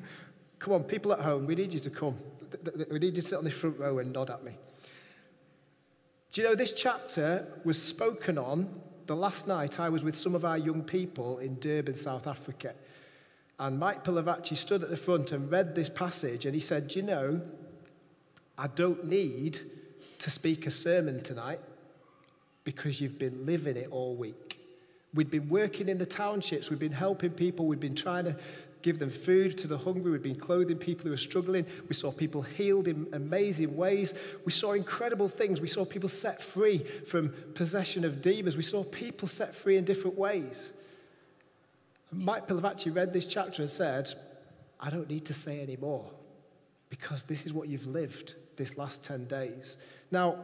come 0.58 0.74
on, 0.74 0.82
people 0.82 1.12
at 1.12 1.20
home, 1.20 1.46
we 1.46 1.54
need 1.54 1.72
you 1.72 1.80
to 1.80 1.90
come. 1.90 2.16
We 2.90 2.98
need 2.98 3.16
you 3.16 3.22
to 3.22 3.22
sit 3.22 3.38
on 3.38 3.44
the 3.44 3.52
front 3.52 3.78
row 3.78 4.00
and 4.00 4.12
nod 4.12 4.30
at 4.30 4.44
me. 4.44 4.52
Do 6.32 6.42
you 6.42 6.48
know 6.48 6.56
this 6.56 6.72
chapter 6.72 7.46
was 7.64 7.80
spoken 7.80 8.36
on 8.36 8.68
the 9.06 9.14
last 9.16 9.46
night 9.46 9.78
I 9.78 9.90
was 9.90 10.02
with 10.02 10.16
some 10.16 10.34
of 10.34 10.44
our 10.44 10.58
young 10.58 10.82
people 10.82 11.38
in 11.38 11.58
Durban, 11.60 11.94
South 11.94 12.26
Africa. 12.26 12.74
And 13.60 13.78
Mike 13.78 14.02
Pilavachi 14.04 14.56
stood 14.56 14.82
at 14.82 14.90
the 14.90 14.96
front 14.96 15.30
and 15.30 15.50
read 15.50 15.74
this 15.74 15.88
passage 15.88 16.46
and 16.46 16.54
he 16.54 16.60
said, 16.60 16.88
Do 16.88 16.98
you 16.98 17.04
know, 17.04 17.42
I 18.58 18.66
don't 18.66 19.04
need 19.04 19.60
to 20.22 20.30
speak 20.30 20.66
a 20.66 20.70
sermon 20.70 21.20
tonight 21.20 21.58
because 22.62 23.00
you've 23.00 23.18
been 23.18 23.44
living 23.44 23.76
it 23.76 23.88
all 23.90 24.14
week. 24.14 24.60
We'd 25.12 25.30
been 25.30 25.48
working 25.48 25.88
in 25.88 25.98
the 25.98 26.06
townships, 26.06 26.70
we've 26.70 26.78
been 26.78 26.92
helping 26.92 27.32
people, 27.32 27.66
we've 27.66 27.80
been 27.80 27.96
trying 27.96 28.24
to 28.26 28.36
give 28.82 29.00
them 29.00 29.10
food 29.10 29.58
to 29.58 29.66
the 29.66 29.76
hungry, 29.76 30.12
we've 30.12 30.22
been 30.22 30.38
clothing 30.38 30.78
people 30.78 31.06
who 31.06 31.12
are 31.12 31.16
struggling. 31.16 31.66
We 31.88 31.94
saw 31.94 32.12
people 32.12 32.42
healed 32.42 32.86
in 32.86 33.08
amazing 33.12 33.76
ways. 33.76 34.14
We 34.44 34.52
saw 34.52 34.72
incredible 34.72 35.28
things. 35.28 35.60
We 35.60 35.68
saw 35.68 35.84
people 35.84 36.08
set 36.08 36.40
free 36.40 36.78
from 37.06 37.30
possession 37.54 38.04
of 38.04 38.22
demons. 38.22 38.56
We 38.56 38.62
saw 38.62 38.84
people 38.84 39.28
set 39.28 39.54
free 39.54 39.76
in 39.76 39.84
different 39.84 40.16
ways. 40.16 40.72
Mike 42.12 42.46
Pilavachi 42.46 42.94
read 42.94 43.12
this 43.12 43.26
chapter 43.26 43.62
and 43.62 43.70
said, 43.70 44.12
I 44.80 44.90
don't 44.90 45.08
need 45.08 45.24
to 45.26 45.34
say 45.34 45.60
any 45.60 45.76
more 45.76 46.04
because 46.90 47.22
this 47.24 47.46
is 47.46 47.52
what 47.52 47.68
you've 47.68 47.86
lived 47.86 48.34
this 48.56 48.76
last 48.76 49.02
10 49.02 49.26
days. 49.26 49.76
Now, 50.12 50.36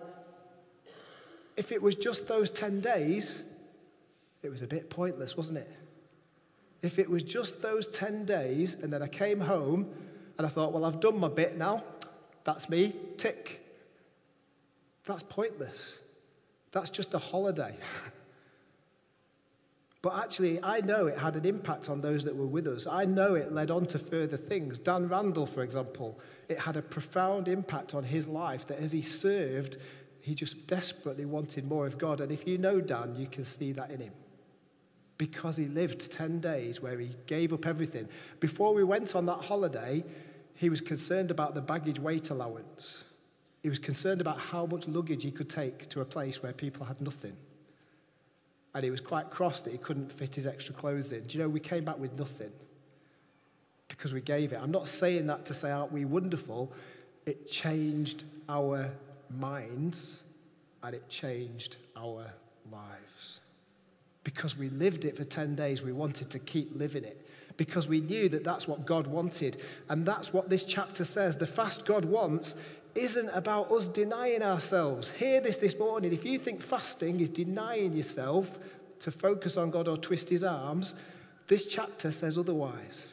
if 1.57 1.71
it 1.71 1.81
was 1.81 1.95
just 1.95 2.27
those 2.27 2.51
10 2.51 2.81
days, 2.81 3.43
it 4.43 4.49
was 4.49 4.63
a 4.63 4.67
bit 4.67 4.91
pointless, 4.91 5.37
wasn't 5.37 5.59
it? 5.59 5.71
If 6.83 6.99
it 6.99 7.09
was 7.09 7.23
just 7.23 7.61
those 7.61 7.87
10 7.89 8.25
days 8.25 8.75
and 8.75 8.93
then 8.93 9.03
I 9.03 9.09
came 9.09 9.41
home 9.41 9.89
and 10.39 10.47
I 10.47 10.51
thought, 10.51 10.73
well, 10.73 10.85
I've 10.85 11.01
done 11.01 11.21
my 11.21 11.29
bit 11.29 11.57
now, 11.57 11.85
that's 12.45 12.69
me, 12.71 12.95
tick. 13.19 13.65
That's 15.05 15.23
pointless. 15.23 15.99
That's 16.73 16.91
just 16.91 17.15
a 17.15 17.19
holiday. 17.19 17.77
but 20.09 20.25
actually, 20.25 20.59
I 20.63 20.81
know 20.81 21.07
it 21.07 21.19
had 21.19 21.37
an 21.37 21.45
impact 21.45 21.91
on 21.91 22.01
those 22.01 22.25
that 22.25 22.35
were 22.35 22.47
with 22.47 22.67
us. 22.67 22.87
I 22.87 23.05
know 23.05 23.35
it 23.35 23.53
led 23.53 23.71
on 23.71 23.85
to 23.87 23.99
further 23.99 24.39
things. 24.39 24.79
Dan 24.79 25.07
Randall, 25.07 25.45
for 25.45 25.63
example, 25.63 26.19
it 26.49 26.59
had 26.59 26.79
a 26.79 26.83
profound 26.83 27.47
impact 27.47 27.95
on 27.95 28.05
his 28.05 28.27
life 28.27 28.67
that 28.69 28.79
as 28.79 28.91
he 28.91 29.03
served, 29.03 29.77
he 30.23 30.35
just 30.35 30.67
desperately 30.67 31.27
wanted 31.27 31.67
more 31.67 31.87
of 31.87 31.99
God. 31.99 32.23
And 32.23 32.33
if 32.33 32.47
you 32.47 32.57
know 32.57 32.81
Dan, 32.81 33.17
you 33.17 33.27
can 33.27 33.45
see 33.45 33.71
that 33.73 33.91
in 33.91 34.01
him. 34.01 34.15
Because 35.19 35.59
he 35.59 35.67
lived 35.67 36.11
10 36.11 36.41
days 36.41 36.81
where 36.81 36.99
he 36.99 37.15
gave 37.27 37.53
up 37.53 37.67
everything. 37.67 38.09
Before 38.41 38.73
we 38.73 38.85
went 38.85 39.15
on 39.15 39.27
that 39.27 39.45
holiday, 39.45 40.03
he 40.55 40.71
was 40.71 40.81
concerned 40.81 41.31
about 41.31 41.55
the 41.55 41.61
baggage 41.61 42.01
weight 42.01 42.31
allowance. 42.31 43.05
He 43.63 43.69
was 43.69 43.79
concerned 43.79 44.23
about 44.23 44.39
how 44.39 44.65
much 44.65 44.89
luggage 44.89 45.25
he 45.25 45.33
could 45.33 45.51
take 45.51 45.91
to 45.91 46.01
a 46.01 46.07
place 46.07 46.43
where 46.43 46.55
people 46.55 46.87
had 46.87 47.03
nothing. 47.03 47.37
And 48.79 48.85
he 48.85 48.93
was 48.93 49.01
quite 49.01 49.29
cross 49.29 49.59
that 49.63 49.73
he 49.73 49.79
couldn't 49.79 50.13
fit 50.13 50.37
his 50.37 50.47
extra 50.47 50.73
clothes 50.73 51.11
in. 51.11 51.27
Do 51.27 51.37
you 51.37 51.43
know, 51.43 51.49
we 51.49 51.59
came 51.59 51.85
back 51.85 51.99
with 51.99 52.17
nothing 52.17 52.53
because 53.89 54.13
we 54.13 54.21
gave 54.21 54.53
it. 54.53 54.61
I'm 54.63 54.71
not 54.71 54.87
saying 54.87 55.27
that 55.27 55.45
to 55.47 55.53
say, 55.53 55.73
aren't 55.73 55.91
we 55.91 56.05
wonderful? 56.05 56.73
It 57.27 57.51
changed 57.51 58.23
our 58.49 58.89
minds 59.37 60.21
and 60.85 60.95
it 60.95 61.09
changed 61.09 61.75
our 61.97 62.33
lives. 62.71 63.41
Because 64.23 64.57
we 64.57 64.69
lived 64.69 65.05
it 65.05 65.17
for 65.17 65.25
10 65.25 65.57
days, 65.57 65.83
we 65.83 65.91
wanted 65.91 66.31
to 66.31 66.39
keep 66.39 66.71
living 66.77 67.03
it. 67.03 67.27
Because 67.57 67.89
we 67.89 68.01
knew 68.01 68.29
that 68.29 68.45
that's 68.45 68.69
what 68.69 68.87
God 68.87 69.09
wanted. 69.09 69.61
And 69.89 70.07
that's 70.07 70.33
what 70.33 70.51
this 70.51 70.63
chapter 70.63 71.05
says. 71.05 71.37
The 71.37 71.49
fast 71.49 71.85
God 71.85 72.05
wants 72.05 72.55
isn't 72.99 73.29
about 73.31 73.71
us 73.71 73.89
denying 73.89 74.43
ourselves. 74.43 75.11
Hear 75.11 75.41
this 75.41 75.57
this 75.57 75.79
morning. 75.79 76.13
If 76.13 76.25
you 76.25 76.39
think 76.39 76.61
fasting 76.61 77.21
is 77.21 77.29
denying 77.29 77.93
yourself 77.93 78.59
to 79.01 79.11
focus 79.11 79.57
on 79.57 79.71
God 79.71 79.89
or 79.89 79.97
twist 79.97 80.29
his 80.29 80.45
arms, 80.45 80.95
this 81.47 81.65
chapter 81.65 82.11
says 82.11 82.37
otherwise. 82.39 83.09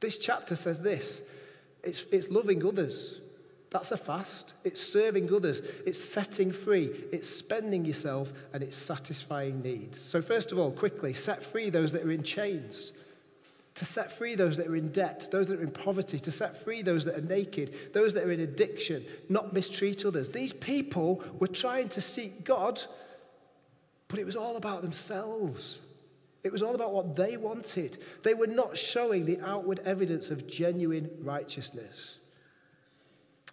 This 0.00 0.16
chapter 0.16 0.56
says 0.56 0.80
this 0.80 1.22
It's, 1.82 2.04
it's 2.10 2.28
loving 2.30 2.64
others. 2.66 3.18
That's 3.70 3.92
a 3.92 3.96
fast. 3.96 4.54
It's 4.64 4.82
serving 4.82 5.32
others. 5.32 5.60
It's 5.86 6.02
setting 6.02 6.50
free. 6.50 6.90
It's 7.12 7.28
spending 7.28 7.84
yourself 7.84 8.32
and 8.52 8.64
it's 8.64 8.76
satisfying 8.76 9.62
needs. 9.62 10.00
So, 10.00 10.20
first 10.20 10.50
of 10.50 10.58
all, 10.58 10.72
quickly, 10.72 11.12
set 11.12 11.44
free 11.44 11.70
those 11.70 11.92
that 11.92 12.02
are 12.02 12.10
in 12.10 12.24
chains. 12.24 12.92
To 13.80 13.86
set 13.86 14.12
free 14.12 14.34
those 14.34 14.58
that 14.58 14.66
are 14.66 14.76
in 14.76 14.88
debt, 14.88 15.28
those 15.32 15.46
that 15.46 15.58
are 15.58 15.62
in 15.62 15.70
poverty, 15.70 16.20
to 16.20 16.30
set 16.30 16.62
free 16.62 16.82
those 16.82 17.06
that 17.06 17.16
are 17.16 17.22
naked, 17.22 17.94
those 17.94 18.12
that 18.12 18.24
are 18.24 18.30
in 18.30 18.40
addiction, 18.40 19.06
not 19.30 19.54
mistreat 19.54 20.04
others. 20.04 20.28
These 20.28 20.52
people 20.52 21.24
were 21.38 21.48
trying 21.48 21.88
to 21.88 22.02
seek 22.02 22.44
God, 22.44 22.82
but 24.08 24.18
it 24.18 24.26
was 24.26 24.36
all 24.36 24.58
about 24.58 24.82
themselves. 24.82 25.78
It 26.44 26.52
was 26.52 26.62
all 26.62 26.74
about 26.74 26.92
what 26.92 27.16
they 27.16 27.38
wanted. 27.38 27.96
They 28.22 28.34
were 28.34 28.46
not 28.46 28.76
showing 28.76 29.24
the 29.24 29.40
outward 29.40 29.80
evidence 29.86 30.28
of 30.30 30.46
genuine 30.46 31.08
righteousness. 31.22 32.18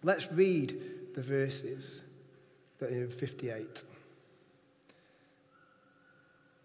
Let's 0.04 0.30
read 0.30 0.78
the 1.16 1.22
verses 1.22 2.04
that 2.80 2.92
are 2.92 3.04
in 3.04 3.10
58. 3.10 3.86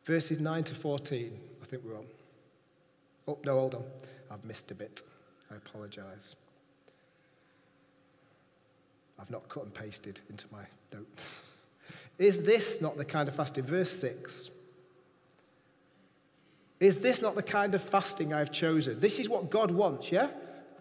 Verses 0.04 0.40
9 0.40 0.64
to 0.64 0.74
14, 0.74 1.38
I 1.62 1.66
think 1.66 1.84
we're 1.84 1.96
on. 1.96 2.06
Oh, 3.28 3.38
no, 3.44 3.58
hold 3.58 3.74
on. 3.74 3.84
I've 4.30 4.44
missed 4.44 4.70
a 4.70 4.74
bit. 4.74 5.02
I 5.50 5.56
apologise. 5.56 6.36
I've 9.18 9.30
not 9.30 9.48
cut 9.48 9.64
and 9.64 9.74
pasted 9.74 10.20
into 10.30 10.46
my 10.50 10.64
notes. 10.92 11.40
Is 12.18 12.42
this 12.42 12.80
not 12.80 12.96
the 12.96 13.04
kind 13.04 13.28
of 13.28 13.34
fasting? 13.34 13.64
Verse 13.64 13.90
6. 13.90 14.50
Is 16.80 16.98
this 16.98 17.22
not 17.22 17.36
the 17.36 17.42
kind 17.42 17.74
of 17.74 17.82
fasting 17.82 18.34
I've 18.34 18.50
chosen? 18.50 18.98
This 18.98 19.20
is 19.20 19.28
what 19.28 19.50
God 19.50 19.70
wants, 19.70 20.10
yeah? 20.10 20.28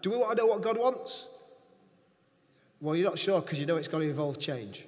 Do 0.00 0.10
we 0.10 0.16
want 0.16 0.36
to 0.36 0.42
know 0.42 0.46
what 0.46 0.60
God 0.60 0.76
wants? 0.76 1.28
Well, 2.80 2.96
you're 2.96 3.08
not 3.08 3.20
sure 3.20 3.40
because 3.40 3.60
you 3.60 3.66
know 3.66 3.76
it's 3.76 3.86
going 3.86 4.02
to 4.02 4.10
involve 4.10 4.40
change. 4.40 4.84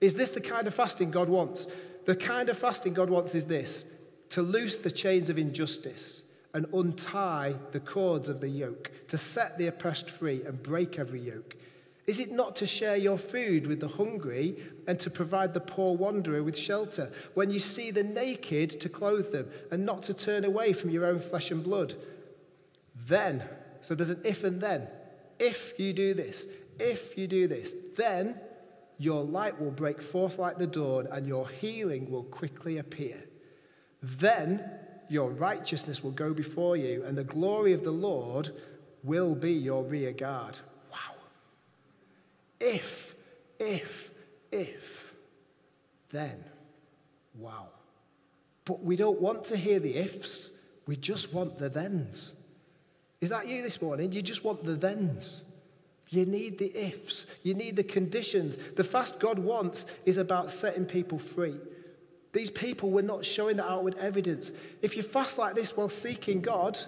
Is 0.00 0.14
this 0.14 0.28
the 0.28 0.40
kind 0.40 0.68
of 0.68 0.74
fasting 0.74 1.10
God 1.10 1.28
wants? 1.28 1.66
The 2.04 2.14
kind 2.14 2.48
of 2.48 2.56
fasting 2.56 2.94
God 2.94 3.10
wants 3.10 3.34
is 3.34 3.46
this 3.46 3.84
to 4.28 4.42
loose 4.42 4.76
the 4.76 4.90
chains 4.90 5.30
of 5.30 5.38
injustice 5.38 6.22
and 6.56 6.64
untie 6.72 7.54
the 7.72 7.80
cords 7.80 8.30
of 8.30 8.40
the 8.40 8.48
yoke, 8.48 8.90
to 9.08 9.18
set 9.18 9.58
the 9.58 9.66
oppressed 9.66 10.08
free 10.08 10.42
and 10.44 10.62
break 10.62 10.98
every 10.98 11.20
yoke. 11.20 11.54
Is 12.06 12.18
it 12.18 12.32
not 12.32 12.56
to 12.56 12.66
share 12.66 12.96
your 12.96 13.18
food 13.18 13.66
with 13.66 13.78
the 13.78 13.88
hungry 13.88 14.56
and 14.86 14.98
to 15.00 15.10
provide 15.10 15.52
the 15.52 15.60
poor 15.60 15.94
wanderer 15.94 16.42
with 16.42 16.56
shelter? 16.56 17.12
When 17.34 17.50
you 17.50 17.58
see 17.58 17.90
the 17.90 18.02
naked, 18.02 18.80
to 18.80 18.88
clothe 18.88 19.32
them 19.32 19.50
and 19.70 19.84
not 19.84 20.02
to 20.04 20.14
turn 20.14 20.46
away 20.46 20.72
from 20.72 20.88
your 20.88 21.04
own 21.04 21.20
flesh 21.20 21.50
and 21.50 21.62
blood? 21.62 21.92
Then, 23.06 23.44
so 23.82 23.94
there's 23.94 24.08
an 24.08 24.22
if 24.24 24.42
and 24.42 24.58
then. 24.58 24.88
If 25.38 25.78
you 25.78 25.92
do 25.92 26.14
this, 26.14 26.46
if 26.80 27.18
you 27.18 27.26
do 27.26 27.48
this, 27.48 27.74
then 27.96 28.40
your 28.96 29.24
light 29.24 29.60
will 29.60 29.72
break 29.72 30.00
forth 30.00 30.38
like 30.38 30.56
the 30.56 30.66
dawn 30.66 31.06
and 31.12 31.26
your 31.26 31.50
healing 31.50 32.10
will 32.10 32.24
quickly 32.24 32.78
appear. 32.78 33.22
Then 34.02 34.75
your 35.08 35.30
righteousness 35.30 36.02
will 36.02 36.12
go 36.12 36.32
before 36.32 36.76
you 36.76 37.04
and 37.04 37.16
the 37.16 37.24
glory 37.24 37.72
of 37.72 37.84
the 37.84 37.90
Lord 37.90 38.50
will 39.02 39.34
be 39.34 39.52
your 39.52 39.84
rear 39.84 40.12
guard. 40.12 40.58
Wow. 40.90 41.14
If, 42.60 43.14
if, 43.58 44.10
if, 44.50 45.12
then. 46.10 46.44
Wow. 47.38 47.68
But 48.64 48.82
we 48.82 48.96
don't 48.96 49.20
want 49.20 49.44
to 49.46 49.56
hear 49.56 49.78
the 49.78 49.96
ifs, 49.96 50.50
we 50.86 50.96
just 50.96 51.32
want 51.32 51.58
the 51.58 51.70
thens. 51.70 52.34
Is 53.20 53.30
that 53.30 53.48
you 53.48 53.62
this 53.62 53.80
morning? 53.80 54.12
You 54.12 54.22
just 54.22 54.44
want 54.44 54.64
the 54.64 54.76
thens. 54.76 55.42
You 56.10 56.26
need 56.26 56.58
the 56.58 56.74
ifs. 56.76 57.26
You 57.42 57.54
need 57.54 57.76
the 57.76 57.82
conditions. 57.82 58.56
The 58.56 58.84
fast 58.84 59.18
God 59.18 59.38
wants 59.38 59.86
is 60.04 60.18
about 60.18 60.50
setting 60.50 60.84
people 60.84 61.18
free. 61.18 61.56
These 62.36 62.50
people 62.50 62.90
were 62.90 63.00
not 63.00 63.24
showing 63.24 63.56
the 63.56 63.64
outward 63.64 63.96
evidence. 63.98 64.52
If 64.82 64.94
you 64.94 65.02
fast 65.02 65.38
like 65.38 65.54
this 65.54 65.74
while 65.74 65.88
seeking 65.88 66.42
God, 66.42 66.78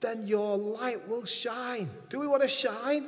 then 0.00 0.26
your 0.26 0.58
light 0.58 1.06
will 1.08 1.24
shine. 1.24 1.88
Do 2.08 2.18
we 2.18 2.26
want 2.26 2.42
to 2.42 2.48
shine? 2.48 3.06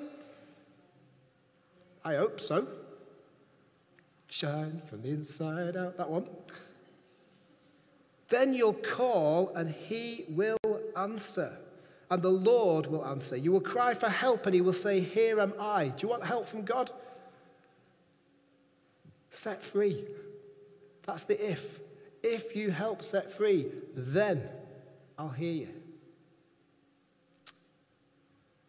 I 2.05 2.15
hope 2.15 2.41
so. 2.41 2.69
Shine 4.29 4.83
from 4.87 5.03
the 5.03 5.09
inside 5.09 5.77
out. 5.77 5.97
That 5.97 6.09
one. 6.09 6.29
Then 8.29 8.55
you'll 8.55 8.75
call 8.75 9.49
and 9.57 9.69
he 9.69 10.27
will 10.29 10.59
answer 10.97 11.57
and 12.09 12.23
the 12.23 12.29
Lord 12.29 12.87
will 12.87 13.05
answer. 13.05 13.37
You 13.37 13.51
will 13.51 13.61
cry 13.61 13.95
for 13.95 14.09
help, 14.09 14.47
and 14.47 14.55
he 14.55 14.61
will 14.61 14.73
say, 14.73 15.01
Here 15.01 15.41
am 15.41 15.55
I. 15.59 15.89
Do 15.89 16.03
you 16.03 16.09
want 16.09 16.23
help 16.23 16.47
from 16.47 16.63
God? 16.63 16.93
Set 19.31 19.61
free. 19.61 20.05
That's 21.07 21.25
the 21.25 21.51
if. 21.51 21.81
If 22.23 22.57
you 22.57 22.71
help 22.71 23.03
set 23.03 23.33
free, 23.33 23.67
then 23.95 24.49
I'll 25.19 25.29
hear 25.29 25.53
you. 25.53 25.69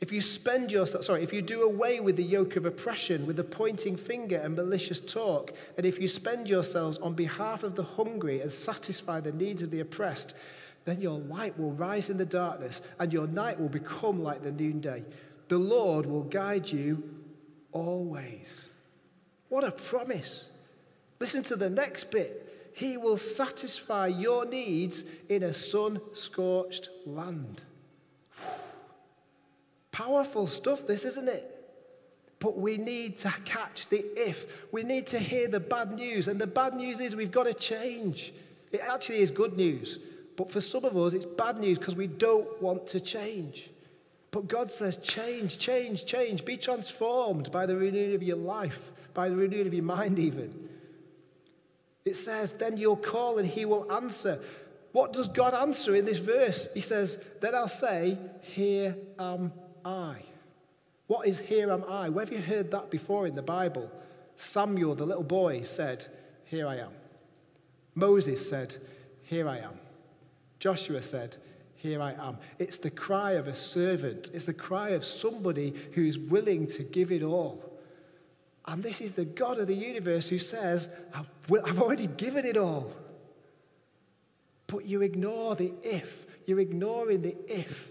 If 0.02 0.12
you 0.12 0.20
spend 0.20 0.72
yourself, 0.72 1.06
sorry, 1.06 1.24
if 1.24 1.32
you 1.32 1.42
do 1.42 1.64
away 1.64 2.00
with 2.00 2.18
the 2.18 2.24
yoke 2.24 2.58
of 2.58 2.66
oppression, 2.66 3.26
with 3.26 3.38
the 3.38 3.44
pointing 3.44 3.96
finger 3.96 4.36
and 4.36 4.56
malicious 4.56 5.00
talk, 5.00 5.54
and 5.78 5.86
if 5.86 6.00
you 6.00 6.08
spend 6.08 6.50
yourselves 6.50 6.98
on 6.98 7.14
behalf 7.14 7.64
of 7.64 7.76
the 7.76 7.84
hungry 7.84 8.42
and 8.42 8.52
satisfy 8.52 9.20
the 9.22 9.32
needs 9.32 9.62
of 9.62 9.72
the 9.72 9.80
oppressed, 9.80 10.36
then 10.84 11.02
your 11.02 11.18
light 11.18 11.58
will 11.58 11.72
rise 11.72 12.10
in 12.10 12.18
the 12.18 12.26
darkness 12.26 12.82
and 13.00 13.12
your 13.12 13.26
night 13.26 13.60
will 13.60 13.70
become 13.70 14.22
like 14.22 14.44
the 14.44 14.52
noonday. 14.52 15.04
The 15.48 15.58
Lord 15.58 16.06
will 16.06 16.24
guide 16.24 16.70
you 16.70 17.04
always. 17.72 18.62
What 19.50 19.64
a 19.64 19.72
promise. 19.72 20.50
Listen 21.20 21.44
to 21.44 21.56
the 21.56 21.70
next 21.70 22.12
bit. 22.12 22.72
He 22.74 22.98
will 22.98 23.18
satisfy 23.18 24.08
your 24.08 24.46
needs 24.46 25.06
in 25.30 25.44
a 25.44 25.54
sun 25.54 26.02
scorched 26.14 26.90
land. 27.06 27.62
Powerful 29.92 30.46
stuff, 30.46 30.86
this, 30.86 31.06
isn't 31.06 31.30
it? 31.30 31.52
But 32.40 32.58
we 32.58 32.78
need 32.78 33.18
to 33.20 33.34
catch 33.46 33.88
the 33.88 34.04
if. 34.18 34.46
We 34.74 34.84
need 34.84 35.08
to 35.08 35.20
hear 35.20 35.48
the 35.48 35.62
bad 35.62 35.94
news. 35.94 36.28
And 36.28 36.40
the 36.40 36.48
bad 36.48 36.76
news 36.76 37.00
is 37.00 37.16
we've 37.16 37.32
got 37.32 37.46
to 37.46 37.54
change. 37.54 38.34
It 38.74 38.82
actually 38.82 39.20
is 39.20 39.32
good 39.32 39.56
news. 39.56 40.00
But 40.36 40.52
for 40.52 40.60
some 40.60 40.84
of 40.84 40.98
us, 40.98 41.14
it's 41.14 41.26
bad 41.26 41.60
news 41.60 41.80
because 41.80 41.96
we 41.96 42.08
don't 42.08 42.62
want 42.62 42.88
to 42.88 43.00
change. 43.00 43.70
But 44.32 44.50
God 44.50 44.70
says, 44.70 44.98
change, 44.98 45.60
change, 45.60 46.04
change. 46.06 46.44
Be 46.44 46.58
transformed 46.58 47.54
by 47.54 47.66
the 47.66 47.78
renewing 47.78 48.16
of 48.16 48.22
your 48.22 48.36
life, 48.36 48.92
by 49.14 49.30
the 49.30 49.36
renewing 49.38 49.68
of 49.68 49.74
your 49.74 49.84
mind, 49.84 50.20
even. 50.20 50.70
It 52.06 52.16
says, 52.16 52.54
then 52.54 52.78
you'll 52.78 52.96
call 52.96 53.40
and 53.40 53.48
he 53.48 53.66
will 53.66 53.92
answer. 53.92 54.40
What 54.92 55.12
does 55.12 55.28
God 55.28 55.54
answer 55.54 55.96
in 55.96 56.06
this 56.06 56.20
verse? 56.20 56.70
He 56.74 56.80
says, 56.80 57.20
then 57.42 57.56
I'll 57.56 57.68
say, 57.68 58.18
Here 58.42 58.96
am 59.20 59.52
I. 59.84 60.22
What 61.08 61.28
is 61.28 61.40
here 61.40 61.72
am 61.72 61.84
I? 61.90 62.10
Where 62.10 62.26
have 62.26 62.34
you 62.34 62.42
heard 62.42 62.72
that 62.72 62.90
before 62.90 63.28
in 63.28 63.36
the 63.36 63.42
Bible? 63.42 63.92
Samuel, 64.38 64.96
the 64.96 65.06
little 65.06 65.24
boy, 65.24 65.64
said, 65.64 66.06
Here 66.46 66.68
I 66.68 66.78
am. 66.78 66.92
Moses 67.94 68.48
said, 68.48 68.76
Here 69.24 69.48
I 69.48 69.58
am. 69.58 69.80
Joshua 70.60 71.02
said, 71.02 71.36
Here 71.76 72.02
I 72.02 72.14
am. 72.14 72.38
It's 72.58 72.78
the 72.78 72.90
cry 72.90 73.34
of 73.34 73.48
a 73.48 73.56
servant, 73.56 74.30
it's 74.34 74.46
the 74.46 74.54
cry 74.54 74.90
of 74.90 75.06
somebody 75.06 75.74
who's 75.94 76.18
willing 76.18 76.68
to 76.68 76.84
give 76.84 77.12
it 77.12 77.24
all. 77.24 77.65
And 78.68 78.82
this 78.82 79.00
is 79.00 79.12
the 79.12 79.26
God 79.26 79.60
of 79.60 79.68
the 79.68 79.76
universe 79.76 80.28
who 80.28 80.40
says, 80.40 80.90
I've 81.14 81.80
already 81.80 82.08
given 82.08 82.46
it 82.46 82.58
all. 82.58 82.92
But 84.68 84.86
you 84.86 85.02
ignore 85.02 85.56
the 85.56 85.74
if. 85.84 86.26
You're 86.46 86.60
ignoring 86.60 87.22
the 87.22 87.36
if. 87.48 87.90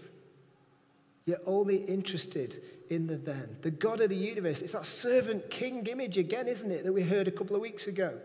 You're 1.25 1.39
only 1.45 1.77
interested 1.77 2.61
in 2.89 3.07
the 3.07 3.15
then. 3.15 3.57
The 3.61 3.71
God 3.71 4.01
of 4.01 4.09
the 4.09 4.15
universe. 4.15 4.61
It's 4.61 4.73
that 4.73 4.85
servant 4.85 5.49
king 5.49 5.85
image 5.87 6.17
again, 6.17 6.47
isn't 6.47 6.69
it, 6.69 6.83
that 6.83 6.93
we 6.93 7.03
heard 7.03 7.27
a 7.27 7.31
couple 7.31 7.55
of 7.55 7.61
weeks 7.61 7.87
ago? 7.87 8.19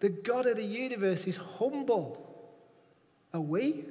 The 0.00 0.08
God 0.10 0.46
of 0.46 0.56
the 0.56 0.64
universe 0.64 1.26
is 1.26 1.36
humble. 1.36 2.18
Are 3.32 3.40
we? 3.40 3.84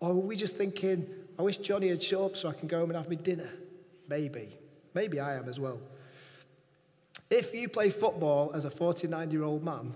Or 0.00 0.12
are 0.12 0.14
we 0.14 0.34
just 0.34 0.56
thinking, 0.56 1.06
I 1.38 1.42
wish 1.42 1.58
Johnny 1.58 1.88
had 1.88 2.02
show 2.02 2.24
up 2.24 2.36
so 2.36 2.48
I 2.48 2.54
can 2.54 2.66
go 2.66 2.80
home 2.80 2.90
and 2.90 2.96
have 2.96 3.08
my 3.08 3.16
dinner? 3.16 3.50
Maybe. 4.08 4.56
Maybe 4.94 5.20
I 5.20 5.36
am 5.36 5.48
as 5.48 5.60
well. 5.60 5.78
If 7.30 7.54
you 7.54 7.68
play 7.68 7.90
football 7.90 8.50
as 8.54 8.64
a 8.64 8.70
49 8.70 9.30
year 9.30 9.44
old 9.44 9.64
man, 9.64 9.94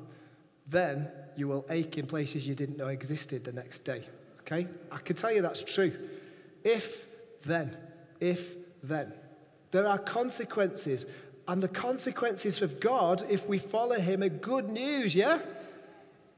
then 0.69 1.09
you 1.37 1.49
will 1.49 1.67
ache 1.69 1.99
in 1.99 2.07
places 2.07 2.47
you 2.47 2.55
didn't 2.55 2.79
know 2.79 2.89
existed 2.89 3.45
the 3.45 3.53
next 3.53 3.81
day. 3.81 4.03
Okay? 4.41 4.69
I 4.93 4.99
can 4.99 5.17
tell 5.17 5.33
you 5.33 5.43
that's 5.43 5.63
true. 5.63 5.93
If, 6.63 7.07
then. 7.45 7.77
If, 8.21 8.55
then. 8.83 9.13
There 9.73 9.87
are 9.87 9.99
consequences. 9.99 11.07
And 11.49 11.63
the 11.63 11.69
consequences 11.69 12.63
of 12.63 12.81
God, 12.81 13.25
if 13.29 13.47
we 13.49 13.59
follow 13.59 13.99
Him, 13.99 14.23
are 14.23 14.29
good 14.29 14.71
news, 14.71 15.15
yeah? 15.15 15.41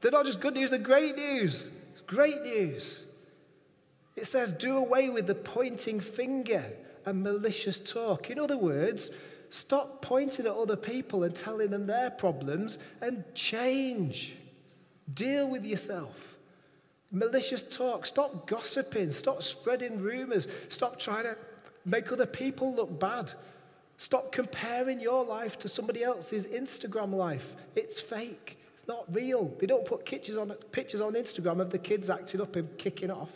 They're 0.01 0.11
not 0.11 0.25
just 0.25 0.41
good 0.41 0.55
news, 0.55 0.69
they're 0.69 0.79
great 0.79 1.15
news. 1.15 1.71
It's 1.91 2.01
great 2.01 2.41
news. 2.43 3.05
It 4.15 4.25
says, 4.25 4.51
do 4.51 4.77
away 4.77 5.09
with 5.09 5.27
the 5.27 5.35
pointing 5.35 5.99
finger 5.99 6.65
and 7.05 7.23
malicious 7.23 7.79
talk. 7.79 8.29
In 8.29 8.39
other 8.39 8.57
words, 8.57 9.11
stop 9.49 10.01
pointing 10.01 10.45
at 10.45 10.51
other 10.51 10.75
people 10.75 11.23
and 11.23 11.35
telling 11.35 11.69
them 11.69 11.87
their 11.87 12.09
problems 12.11 12.79
and 13.01 13.23
change. 13.33 14.35
Deal 15.13 15.47
with 15.47 15.65
yourself. 15.65 16.37
Malicious 17.11 17.63
talk. 17.63 18.05
Stop 18.05 18.47
gossiping. 18.47 19.11
Stop 19.11 19.41
spreading 19.41 20.01
rumors. 20.01 20.47
Stop 20.67 20.99
trying 20.99 21.23
to 21.23 21.37
make 21.85 22.11
other 22.11 22.25
people 22.25 22.75
look 22.75 22.99
bad. 22.99 23.33
Stop 23.97 24.31
comparing 24.31 24.99
your 24.99 25.23
life 25.23 25.57
to 25.59 25.67
somebody 25.67 26.03
else's 26.03 26.45
Instagram 26.47 27.13
life. 27.13 27.55
It's 27.75 27.99
fake. 27.99 28.59
It's 28.73 28.87
not 28.87 29.05
real. 29.13 29.51
They 29.59 29.65
don't 29.65 29.85
put 29.85 30.05
pictures 30.05 30.37
on, 30.37 30.51
pictures 30.71 31.01
on 31.01 31.13
Instagram 31.13 31.59
of 31.59 31.71
the 31.71 31.79
kids 31.79 32.09
acting 32.09 32.41
up 32.41 32.55
and 32.55 32.77
kicking 32.77 33.09
off. 33.09 33.31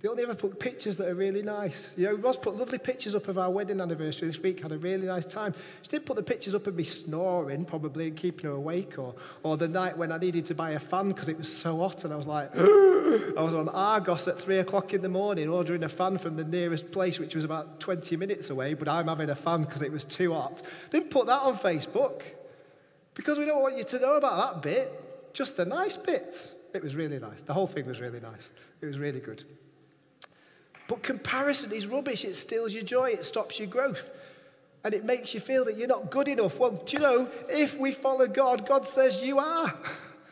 They 0.00 0.08
only 0.08 0.22
ever 0.22 0.36
put 0.36 0.60
pictures 0.60 0.96
that 0.98 1.08
are 1.08 1.14
really 1.14 1.42
nice. 1.42 1.92
You 1.96 2.06
know, 2.06 2.14
Ross 2.14 2.36
put 2.36 2.56
lovely 2.56 2.78
pictures 2.78 3.16
up 3.16 3.26
of 3.26 3.36
our 3.36 3.50
wedding 3.50 3.80
anniversary 3.80 4.28
this 4.28 4.38
week, 4.38 4.62
had 4.62 4.70
a 4.70 4.78
really 4.78 5.08
nice 5.08 5.24
time. 5.24 5.54
She 5.82 5.88
didn't 5.88 6.06
put 6.06 6.14
the 6.14 6.22
pictures 6.22 6.54
up 6.54 6.68
of 6.68 6.76
me 6.76 6.84
snoring, 6.84 7.64
probably, 7.64 8.06
and 8.06 8.16
keeping 8.16 8.44
her 8.44 8.54
awake, 8.54 8.96
or, 8.96 9.16
or 9.42 9.56
the 9.56 9.66
night 9.66 9.98
when 9.98 10.12
I 10.12 10.18
needed 10.18 10.46
to 10.46 10.54
buy 10.54 10.70
a 10.70 10.78
fan 10.78 11.08
because 11.08 11.28
it 11.28 11.36
was 11.36 11.52
so 11.52 11.78
hot, 11.78 12.04
and 12.04 12.12
I 12.12 12.16
was 12.16 12.28
like, 12.28 12.50
I 12.56 13.42
was 13.42 13.54
on 13.54 13.68
Argos 13.70 14.28
at 14.28 14.38
three 14.38 14.58
o'clock 14.58 14.94
in 14.94 15.02
the 15.02 15.08
morning 15.08 15.48
ordering 15.48 15.82
a 15.82 15.88
fan 15.88 16.16
from 16.16 16.36
the 16.36 16.44
nearest 16.44 16.92
place, 16.92 17.18
which 17.18 17.34
was 17.34 17.42
about 17.42 17.80
20 17.80 18.16
minutes 18.16 18.50
away, 18.50 18.74
but 18.74 18.86
I'm 18.86 19.08
having 19.08 19.30
a 19.30 19.34
fan 19.34 19.62
because 19.62 19.82
it 19.82 19.90
was 19.90 20.04
too 20.04 20.32
hot. 20.32 20.62
Didn't 20.90 21.10
put 21.10 21.26
that 21.26 21.42
on 21.42 21.56
Facebook 21.56 22.22
because 23.14 23.36
we 23.36 23.46
don't 23.46 23.62
want 23.62 23.76
you 23.76 23.82
to 23.82 23.98
know 23.98 24.14
about 24.14 24.62
that 24.62 24.62
bit, 24.62 25.34
just 25.34 25.56
the 25.56 25.64
nice 25.64 25.96
bits. 25.96 26.54
It 26.72 26.84
was 26.84 26.94
really 26.94 27.18
nice. 27.18 27.42
The 27.42 27.54
whole 27.54 27.66
thing 27.66 27.86
was 27.86 28.00
really 28.00 28.20
nice. 28.20 28.50
It 28.80 28.86
was 28.86 29.00
really 29.00 29.18
good. 29.18 29.42
But 30.88 31.02
comparison 31.02 31.70
is 31.70 31.86
rubbish. 31.86 32.24
It 32.24 32.34
steals 32.34 32.74
your 32.74 32.82
joy, 32.82 33.10
it 33.10 33.24
stops 33.24 33.60
your 33.60 33.68
growth. 33.68 34.10
And 34.82 34.94
it 34.94 35.04
makes 35.04 35.34
you 35.34 35.40
feel 35.40 35.64
that 35.66 35.76
you're 35.76 35.86
not 35.86 36.10
good 36.10 36.28
enough. 36.28 36.58
Well, 36.58 36.70
do 36.70 36.96
you 36.96 36.98
know, 36.98 37.28
if 37.48 37.78
we 37.78 37.92
follow 37.92 38.26
God, 38.26 38.66
God 38.66 38.86
says 38.86 39.22
you 39.22 39.38
are. 39.38 39.74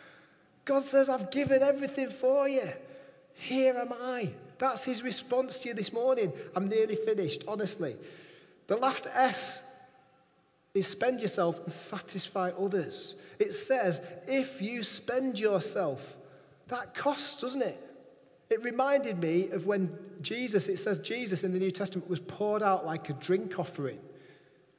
God 0.64 0.82
says, 0.82 1.08
I've 1.08 1.30
given 1.30 1.62
everything 1.62 2.08
for 2.08 2.48
you. 2.48 2.68
Here 3.34 3.74
am 3.74 3.92
I. 3.92 4.30
That's 4.58 4.84
his 4.84 5.02
response 5.02 5.58
to 5.58 5.68
you 5.68 5.74
this 5.74 5.92
morning. 5.92 6.32
I'm 6.54 6.68
nearly 6.68 6.96
finished, 6.96 7.44
honestly. 7.46 7.96
The 8.66 8.76
last 8.76 9.06
S 9.14 9.62
is 10.74 10.86
spend 10.86 11.20
yourself 11.20 11.62
and 11.62 11.72
satisfy 11.72 12.50
others. 12.58 13.16
It 13.38 13.52
says, 13.52 14.00
if 14.26 14.62
you 14.62 14.82
spend 14.82 15.38
yourself, 15.38 16.16
that 16.68 16.94
costs, 16.94 17.40
doesn't 17.40 17.62
it? 17.62 17.85
It 18.48 18.62
reminded 18.62 19.18
me 19.18 19.50
of 19.50 19.66
when 19.66 19.96
Jesus, 20.22 20.68
it 20.68 20.78
says 20.78 20.98
Jesus 20.98 21.42
in 21.44 21.52
the 21.52 21.58
New 21.58 21.70
Testament 21.70 22.08
was 22.08 22.20
poured 22.20 22.62
out 22.62 22.86
like 22.86 23.10
a 23.10 23.14
drink 23.14 23.58
offering. 23.58 23.98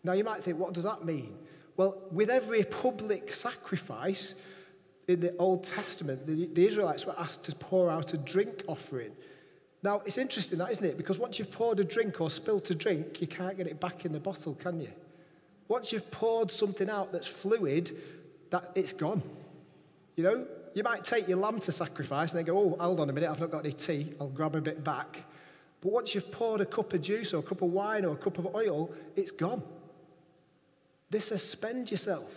Now 0.04 0.14
you 0.14 0.24
might 0.24 0.44
think, 0.44 0.58
what 0.58 0.74
does 0.74 0.86
that 0.86 1.04
mean? 1.04 1.38
Well, 1.76 1.98
with 2.12 2.30
every 2.30 2.64
public 2.64 3.32
sacrifice 3.32 4.36
in 5.08 5.20
the 5.20 5.36
Old 5.38 5.64
Testament, 5.64 6.26
the, 6.26 6.48
the 6.48 6.66
Israelites 6.66 7.06
were 7.06 7.18
asked 7.20 7.44
to 7.46 7.56
pour 7.56 7.90
out 7.90 8.14
a 8.14 8.18
drink 8.18 8.64
offering. 8.68 9.12
Now, 9.84 10.02
it's 10.06 10.18
interesting 10.18 10.58
that, 10.58 10.72
isn't 10.72 10.86
it? 10.86 10.98
Because 10.98 11.20
once 11.20 11.38
you've 11.38 11.52
poured 11.52 11.80
a 11.80 11.84
drink 11.84 12.20
or 12.20 12.30
spilt 12.30 12.70
a 12.72 12.76
drink, 12.76 13.22
you 13.22 13.28
can't 13.28 13.56
get 13.58 13.68
it 13.68 13.80
back 13.80 14.06
in 14.06 14.12
the 14.12 14.20
bottle, 14.20 14.56
can 14.56 14.80
you? 14.80 14.90
Once 15.68 15.92
you've 15.92 16.10
poured 16.10 16.50
something 16.50 16.90
out 16.90 17.12
that's 17.12 17.28
fluid, 17.28 17.96
that 18.50 18.72
it's 18.74 18.94
gone. 18.94 19.22
You 20.16 20.24
know, 20.24 20.48
you 20.78 20.84
might 20.84 21.04
take 21.04 21.28
your 21.28 21.40
lamb 21.40 21.60
to 21.60 21.72
sacrifice 21.72 22.30
and 22.32 22.38
then 22.38 22.46
go, 22.46 22.56
oh, 22.56 22.78
hold 22.80 23.00
on 23.00 23.10
a 23.10 23.14
minute, 23.14 23.32
I've 23.32 23.40
not 23.40 23.50
got 23.50 23.66
any 23.66 23.74
tea, 23.74 24.14
I'll 24.22 24.28
grab 24.28 24.54
a 24.54 24.62
bit 24.62 24.84
back. 24.84 25.24
But 25.82 25.92
once 25.92 26.14
you've 26.14 26.32
poured 26.32 26.62
a 26.62 26.68
cup 26.68 26.94
of 26.94 27.02
juice 27.02 27.34
or 27.34 27.40
a 27.40 27.42
cup 27.42 27.64
of 27.64 27.72
wine 27.72 28.06
or 28.06 28.14
a 28.14 28.18
cup 28.18 28.38
of 28.38 28.54
oil, 28.54 28.92
it's 29.16 29.32
gone. 29.32 29.64
This 31.10 31.30
says, 31.30 31.42
spend 31.42 31.90
yourself. 31.90 32.32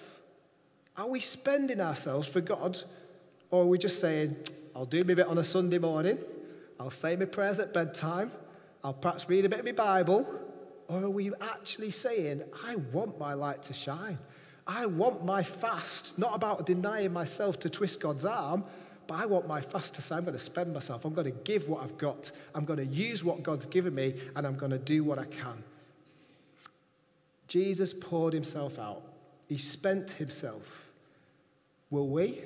Are 0.97 1.07
we 1.07 1.21
spending 1.21 1.83
ourselves 1.83 2.27
for 2.27 2.41
God? 2.41 2.83
Or 3.51 3.65
are 3.65 3.67
we 3.67 3.77
just 3.77 4.01
saying, 4.01 4.37
I'll 4.75 4.87
do 4.87 5.05
my 5.05 5.13
bit 5.13 5.27
on 5.27 5.37
a 5.37 5.45
Sunday 5.45 5.79
morning, 5.79 6.19
I'll 6.79 6.89
say 6.89 7.17
my 7.17 7.27
prayers 7.27 7.61
at 7.61 7.75
bedtime, 7.75 8.33
I'll 8.83 8.95
perhaps 8.95 9.29
read 9.29 9.45
a 9.45 9.51
bit 9.51 9.59
of 9.59 9.65
my 9.67 9.73
Bible? 9.73 10.27
Or 10.89 11.03
are 11.03 11.11
we 11.11 11.31
actually 11.43 11.91
saying, 11.91 12.43
I 12.65 12.77
want 12.77 13.19
my 13.19 13.35
light 13.35 13.63
to 13.65 13.75
shine? 13.75 14.19
I 14.73 14.87
want 14.87 15.25
my 15.25 15.43
fast, 15.43 16.17
not 16.17 16.33
about 16.33 16.65
denying 16.65 17.13
myself 17.13 17.59
to 17.61 17.69
twist 17.69 17.99
God's 17.99 18.25
arm, 18.25 18.63
but 19.09 19.19
I 19.19 19.27
want 19.27 19.49
my 19.49 19.61
fast 19.61 19.95
to 19.95 20.03
say, 20.03 20.15
I'm 20.15 20.23
going 20.23 20.37
to 20.37 20.39
spend 20.39 20.73
myself. 20.73 21.05
I'm 21.05 21.13
going 21.13 21.25
to 21.25 21.37
give 21.43 21.69
what 21.69 21.83
I've 21.83 21.99
got. 21.99 22.31
I'm 22.55 22.65
going 22.65 22.79
to 22.79 22.87
use 22.87 23.25
what 23.25 23.43
God's 23.43 23.67
given 23.67 23.97
me, 23.97 24.15
and 24.37 24.47
I'm 24.47 24.57
going 24.57 24.71
to 24.71 24.79
do 24.79 25.03
what 25.03 25.19
I 25.19 25.25
can. 25.25 25.65
Jesus 27.49 27.93
poured 27.93 28.33
himself 28.33 28.79
out, 28.79 29.03
he 29.49 29.57
spent 29.59 30.13
himself. 30.13 30.85
Will 31.91 32.07
we? 32.07 32.41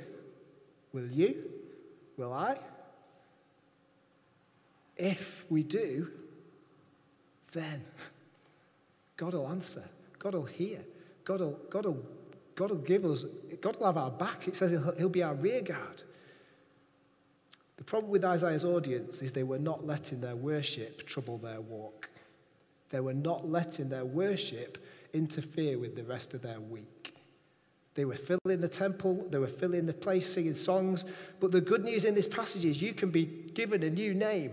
Will 0.95 1.07
you? 1.09 1.37
Will 2.17 2.33
I? 2.33 2.57
If 4.97 5.45
we 5.51 5.63
do, 5.63 6.11
then 7.53 7.85
God 9.19 9.35
will 9.35 9.47
answer. 9.49 9.85
God 10.19 10.33
will 10.33 10.45
hear. 10.45 10.81
God 11.25 11.41
will, 11.41 11.61
God 11.71 11.87
will, 11.87 12.05
God 12.55 12.71
will 12.71 12.77
give 12.79 13.05
us, 13.05 13.25
God 13.61 13.77
will 13.77 13.87
have 13.87 13.97
our 13.97 14.11
back. 14.11 14.47
It 14.49 14.57
says 14.57 14.71
he'll, 14.71 14.95
he'll 14.97 15.09
be 15.09 15.23
our 15.23 15.35
rear 15.35 15.63
guard. 15.63 16.03
The 17.77 17.85
problem 17.85 18.13
with 18.13 18.25
Isaiah's 18.25 18.65
audience 18.65 19.21
is 19.21 19.33
they 19.33 19.43
were 19.43 19.59
not 19.59 19.87
letting 19.87 20.21
their 20.21 20.37
worship 20.37 21.07
trouble 21.07 21.39
their 21.39 21.61
walk. 21.61 22.09
They 22.91 23.01
were 23.01 23.15
not 23.15 23.51
letting 23.51 23.89
their 23.89 24.05
worship 24.05 24.79
interfere 25.13 25.79
with 25.79 25.97
the 25.97 26.05
rest 26.05 26.35
of 26.35 26.43
their 26.43 26.61
week. 26.61 27.15
They 27.95 28.05
were 28.05 28.17
filling 28.17 28.61
the 28.61 28.69
temple, 28.69 29.27
they 29.31 29.39
were 29.39 29.47
filling 29.47 29.87
the 29.87 29.95
place, 29.95 30.33
singing 30.33 30.55
songs. 30.55 31.05
But 31.41 31.53
the 31.53 31.61
good 31.61 31.85
news 31.85 32.05
in 32.05 32.15
this 32.15 32.27
passage 32.27 32.65
is 32.65 32.83
you 32.83 32.93
can 32.93 33.11
be 33.11 33.25
given 33.25 33.83
a 33.83 33.91
new 33.91 34.15
name. 34.15 34.53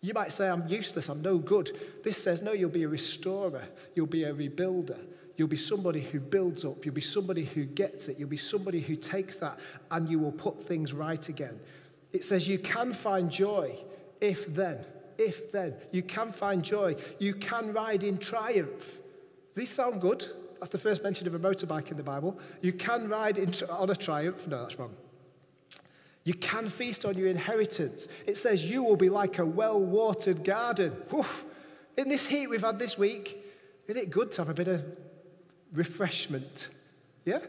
You 0.00 0.14
might 0.14 0.32
say, 0.32 0.48
I'm 0.48 0.66
useless, 0.68 1.08
I'm 1.08 1.22
no 1.22 1.38
good. 1.38 1.76
This 2.04 2.22
says, 2.22 2.42
no, 2.42 2.52
you'll 2.52 2.70
be 2.70 2.84
a 2.84 2.88
restorer, 2.88 3.64
you'll 3.94 4.06
be 4.06 4.24
a 4.24 4.32
rebuilder, 4.32 4.98
You'll 5.38 5.46
be 5.46 5.56
somebody 5.56 6.00
who 6.00 6.18
builds 6.18 6.64
up. 6.64 6.84
You'll 6.84 6.96
be 6.96 7.00
somebody 7.00 7.44
who 7.44 7.64
gets 7.64 8.08
it. 8.08 8.18
You'll 8.18 8.28
be 8.28 8.36
somebody 8.36 8.80
who 8.80 8.96
takes 8.96 9.36
that 9.36 9.60
and 9.92 10.08
you 10.08 10.18
will 10.18 10.32
put 10.32 10.64
things 10.64 10.92
right 10.92 11.26
again. 11.28 11.60
It 12.12 12.24
says 12.24 12.48
you 12.48 12.58
can 12.58 12.92
find 12.92 13.30
joy 13.30 13.78
if 14.20 14.52
then. 14.52 14.84
If 15.16 15.52
then. 15.52 15.76
You 15.92 16.02
can 16.02 16.32
find 16.32 16.64
joy. 16.64 16.96
You 17.20 17.34
can 17.34 17.72
ride 17.72 18.02
in 18.02 18.18
triumph. 18.18 18.98
Does 19.48 19.56
these 19.56 19.70
sound 19.70 20.00
good? 20.00 20.26
That's 20.58 20.70
the 20.70 20.78
first 20.78 21.04
mention 21.04 21.28
of 21.28 21.34
a 21.34 21.38
motorbike 21.38 21.92
in 21.92 21.96
the 21.96 22.02
Bible. 22.02 22.36
You 22.60 22.72
can 22.72 23.08
ride 23.08 23.38
in, 23.38 23.54
on 23.70 23.90
a 23.90 23.96
triumph. 23.96 24.44
No, 24.48 24.62
that's 24.62 24.76
wrong. 24.76 24.96
You 26.24 26.34
can 26.34 26.68
feast 26.68 27.04
on 27.04 27.16
your 27.16 27.28
inheritance. 27.28 28.08
It 28.26 28.36
says 28.36 28.68
you 28.68 28.82
will 28.82 28.96
be 28.96 29.08
like 29.08 29.38
a 29.38 29.46
well 29.46 29.80
watered 29.80 30.42
garden. 30.42 30.96
Whew. 31.10 31.24
In 31.96 32.08
this 32.08 32.26
heat 32.26 32.48
we've 32.48 32.60
had 32.60 32.80
this 32.80 32.98
week, 32.98 33.44
isn't 33.86 34.02
it 34.02 34.10
good 34.10 34.32
to 34.32 34.40
have 34.40 34.48
a 34.48 34.54
bit 34.54 34.66
of 34.66 34.84
refreshment. 35.72 36.68
Yeah? 37.24 37.40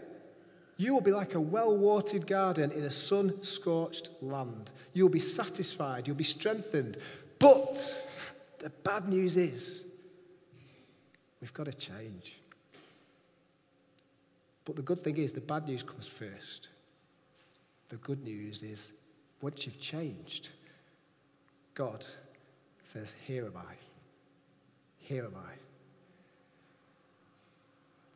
You 0.77 0.93
will 0.93 1.01
be 1.01 1.11
like 1.11 1.35
a 1.35 1.41
well 1.41 1.75
watered 1.75 2.25
garden 2.25 2.71
in 2.71 2.85
a 2.85 2.91
sun 2.91 3.43
scorched 3.43 4.09
land. 4.21 4.69
You'll 4.93 5.09
be 5.09 5.19
satisfied, 5.19 6.07
you'll 6.07 6.15
be 6.15 6.23
strengthened. 6.23 6.97
But 7.37 8.07
the 8.59 8.69
bad 8.69 9.07
news 9.07 9.37
is, 9.37 9.83
we've 11.41 11.53
got 11.53 11.65
to 11.65 11.73
change. 11.73 12.35
But 14.65 14.75
the 14.75 14.81
good 14.81 15.03
thing 15.03 15.17
is, 15.17 15.31
the 15.31 15.41
bad 15.41 15.67
news 15.67 15.83
comes 15.83 16.07
first. 16.07 16.67
The 17.89 17.97
good 17.97 18.23
news 18.23 18.61
is, 18.61 18.93
once 19.41 19.65
you've 19.65 19.79
changed, 19.79 20.49
God 21.73 22.05
says, 22.83 23.13
Here 23.25 23.45
am 23.45 23.57
I. 23.57 23.73
Here 24.99 25.25
am 25.25 25.35
I. 25.35 25.68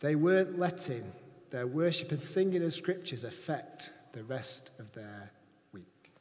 They 0.04 0.16
weren't 0.16 0.60
letting 0.60 1.14
their 1.50 1.66
worship 1.66 2.12
and 2.12 2.22
singing 2.22 2.62
of 2.62 2.74
scriptures 2.74 3.24
affect 3.24 3.92
the 4.12 4.22
rest 4.26 4.72
of 4.78 4.92
their 4.92 5.32
week. 5.72 6.12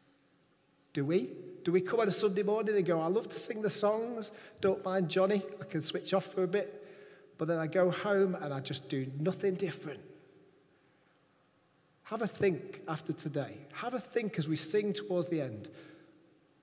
Do 0.92 1.04
we? 1.04 1.30
Do 1.64 1.72
we 1.72 1.80
come 1.80 1.98
on 1.98 2.06
a 2.06 2.12
Sunday 2.12 2.44
morning 2.44 2.76
and 2.76 2.86
go, 2.86 3.00
I 3.00 3.08
love 3.08 3.28
to 3.30 3.38
sing 3.40 3.60
the 3.60 3.70
songs, 3.70 4.30
don't 4.60 4.84
mind 4.84 5.08
Johnny, 5.08 5.42
I 5.60 5.64
can 5.64 5.82
switch 5.82 6.14
off 6.14 6.26
for 6.26 6.44
a 6.44 6.46
bit, 6.46 6.86
but 7.38 7.48
then 7.48 7.58
I 7.58 7.66
go 7.66 7.90
home 7.90 8.36
and 8.36 8.54
I 8.54 8.60
just 8.60 8.88
do 8.88 9.10
nothing 9.18 9.54
different? 9.54 10.00
Have 12.04 12.22
a 12.22 12.28
think 12.28 12.82
after 12.86 13.12
today. 13.12 13.66
Have 13.72 13.94
a 13.94 14.00
think 14.00 14.38
as 14.38 14.46
we 14.46 14.54
sing 14.54 14.92
towards 14.92 15.26
the 15.26 15.40
end. 15.40 15.68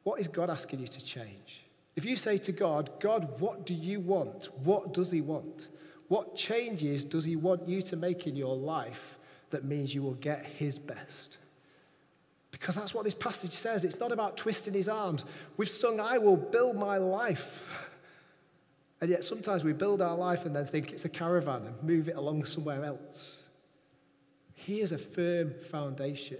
What 0.04 0.22
is 0.22 0.30
God 0.30 0.50
asking 0.50 0.80
you 0.80 0.88
to 0.88 1.04
change? 1.04 1.66
If 1.98 2.06
you 2.06 2.16
say 2.16 2.38
to 2.38 2.54
God, 2.54 2.92
God, 3.02 3.42
what 3.42 3.66
do 3.66 3.74
you 3.74 4.00
want? 4.00 4.48
What 4.64 4.94
does 4.94 5.12
He 5.12 5.20
want? 5.20 5.68
What 6.10 6.36
changes 6.36 7.06
does 7.06 7.24
He 7.24 7.38
want 7.38 7.68
you 7.68 7.82
to 7.84 7.96
make 7.96 8.28
in 8.28 8.36
your 8.36 8.56
life 8.56 9.18
that 9.52 9.64
means 9.64 9.96
you 9.96 10.04
will 10.04 10.16
get 10.16 10.46
His 10.46 10.78
best? 10.78 11.38
Because 12.52 12.76
that's 12.76 12.94
what 12.94 13.06
this 13.06 13.14
passage 13.14 13.52
says. 13.52 13.86
It's 13.86 14.00
not 14.00 14.12
about 14.12 14.36
twisting 14.36 14.74
His 14.74 14.90
arms. 14.90 15.24
We've 15.56 15.70
sung, 15.70 16.00
I 16.00 16.18
will 16.18 16.36
build 16.36 16.76
my 16.76 16.98
life. 16.98 17.64
And 19.02 19.10
yet 19.10 19.24
sometimes 19.24 19.64
we 19.64 19.72
build 19.72 20.02
our 20.02 20.18
life 20.18 20.46
and 20.46 20.56
then 20.56 20.66
think 20.66 20.92
it's 20.92 21.06
a 21.06 21.10
caravan 21.10 21.68
and 21.68 21.84
move 21.84 22.10
it 22.10 22.18
along 22.18 22.44
somewhere 22.46 22.84
else. 22.84 23.38
He 24.56 24.82
is 24.82 24.92
a 24.92 24.98
firm 24.98 25.54
foundation. 25.70 26.40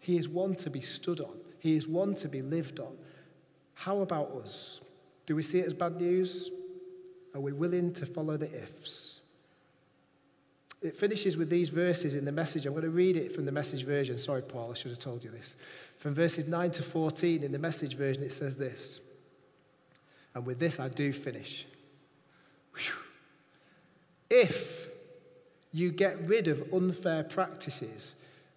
He 0.00 0.16
is 0.16 0.28
one 0.28 0.54
to 0.56 0.70
be 0.70 0.80
stood 0.80 1.20
on. 1.20 1.36
He 1.60 1.76
is 1.76 1.86
one 1.86 2.14
to 2.16 2.28
be 2.28 2.40
lived 2.40 2.80
on. 2.80 2.96
How 3.74 4.00
about 4.00 4.32
us? 4.42 4.80
Do 5.26 5.36
we 5.36 5.42
see 5.42 5.60
it 5.60 5.66
as 5.66 5.74
bad 5.74 6.00
news? 6.00 6.50
Are 7.34 7.40
we 7.40 7.52
willing 7.52 7.92
to 7.94 8.06
follow 8.06 8.36
the 8.36 8.46
ifs? 8.46 9.20
It 10.80 10.96
finishes 10.96 11.36
with 11.36 11.48
these 11.48 11.70
verses 11.70 12.14
in 12.14 12.24
the 12.24 12.32
message. 12.32 12.66
I'm 12.66 12.72
going 12.72 12.84
to 12.84 12.90
read 12.90 13.16
it 13.16 13.34
from 13.34 13.46
the 13.46 13.52
message 13.52 13.84
version. 13.84 14.18
Sorry, 14.18 14.42
Paul, 14.42 14.70
I 14.70 14.74
should 14.74 14.90
have 14.90 15.00
told 15.00 15.24
you 15.24 15.30
this. 15.30 15.56
From 15.96 16.14
verses 16.14 16.46
9 16.46 16.70
to 16.72 16.82
14 16.82 17.42
in 17.42 17.52
the 17.52 17.58
message 17.58 17.96
version, 17.96 18.22
it 18.22 18.32
says 18.32 18.56
this. 18.56 19.00
And 20.34 20.44
with 20.44 20.58
this, 20.58 20.78
I 20.78 20.88
do 20.88 21.12
finish. 21.12 21.66
Whew. 22.74 22.94
If 24.28 24.88
you 25.72 25.90
get 25.90 26.28
rid 26.28 26.48
of 26.48 26.72
unfair 26.72 27.24
practices, 27.24 28.14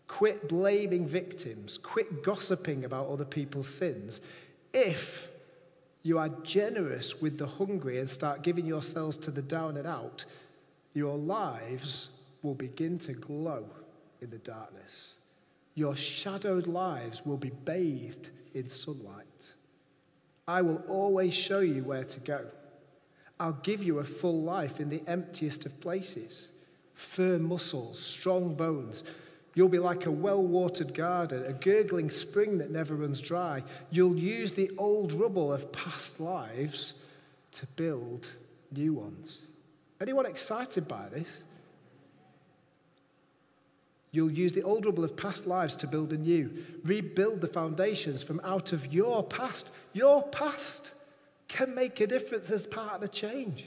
quit 0.07 0.49
blaming 0.49 1.07
victims, 1.07 1.77
quit 1.77 2.23
gossiping 2.23 2.83
about 2.83 3.07
other 3.07 3.25
people's 3.25 3.69
sins, 3.69 4.21
if 4.73 5.29
you 6.03 6.17
are 6.17 6.29
generous 6.43 7.21
with 7.21 7.38
the 7.38 7.47
hungry 7.47 7.99
and 7.99 8.10
start 8.10 8.41
giving 8.41 8.65
yourselves 8.65 9.17
to 9.17 9.31
the 9.31 9.41
down 9.41 9.77
and 9.77 9.88
out, 9.88 10.25
your 10.93 11.17
lives 11.17 12.10
will 12.41 12.55
begin 12.55 12.97
to 12.99 13.13
glow 13.13 13.65
in 14.21 14.29
the 14.29 14.38
darkness. 14.38 15.13
Your 15.75 15.95
shadowed 15.95 16.67
lives 16.67 17.25
will 17.25 17.38
be 17.38 17.51
bathed 17.51 18.29
in 18.53 18.67
sunlight. 18.67 19.53
I 20.47 20.62
will 20.62 20.81
always 20.88 21.33
show 21.33 21.60
you 21.60 21.83
where 21.83 22.05
to 22.05 22.19
go. 22.19 22.47
I'll 23.39 23.60
give 23.62 23.83
you 23.83 23.99
a 23.99 24.03
full 24.03 24.41
life 24.41 24.79
in 24.79 24.89
the 24.89 25.03
emptiest 25.07 25.65
of 25.65 25.79
places 25.79 26.49
firm 26.93 27.43
muscles, 27.43 27.99
strong 27.99 28.55
bones. 28.55 29.03
You'll 29.57 29.69
be 29.69 29.79
like 29.79 30.05
a 30.05 30.11
well 30.11 30.45
watered 30.45 30.93
garden, 30.93 31.43
a 31.43 31.51
gurgling 31.51 32.11
spring 32.11 32.59
that 32.59 32.69
never 32.69 32.93
runs 32.93 33.19
dry. 33.19 33.63
You'll 33.89 34.15
use 34.15 34.51
the 34.51 34.69
old 34.77 35.13
rubble 35.13 35.51
of 35.51 35.71
past 35.71 36.19
lives 36.19 36.93
to 37.53 37.65
build 37.75 38.29
new 38.71 38.93
ones. 38.93 39.47
Anyone 39.99 40.27
excited 40.27 40.87
by 40.87 41.09
this? 41.09 41.41
You'll 44.11 44.29
use 44.29 44.53
the 44.53 44.61
old 44.61 44.85
rubble 44.85 45.03
of 45.03 45.17
past 45.17 45.47
lives 45.47 45.75
to 45.77 45.87
build 45.87 46.13
a 46.13 46.19
new. 46.19 46.63
Rebuild 46.83 47.41
the 47.41 47.47
foundations 47.47 48.21
from 48.21 48.39
out 48.43 48.73
of 48.73 48.93
your 48.93 49.23
past. 49.23 49.71
Your 49.91 50.21
past 50.21 50.91
can 51.47 51.73
make 51.73 51.99
a 51.99 52.05
difference 52.05 52.51
as 52.51 52.67
part 52.67 52.93
of 52.93 53.01
the 53.01 53.07
change. 53.07 53.65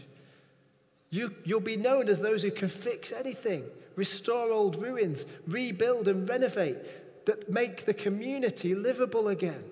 You, 1.10 1.34
you'll 1.44 1.60
be 1.60 1.76
known 1.76 2.08
as 2.08 2.20
those 2.20 2.42
who 2.42 2.50
can 2.50 2.68
fix 2.68 3.12
anything, 3.12 3.64
restore 3.96 4.52
old 4.52 4.76
ruins, 4.76 5.26
rebuild 5.46 6.08
and 6.08 6.28
renovate, 6.28 6.78
that 7.26 7.50
make 7.50 7.84
the 7.84 7.94
community 7.94 8.74
livable 8.74 9.28
again. 9.28 9.64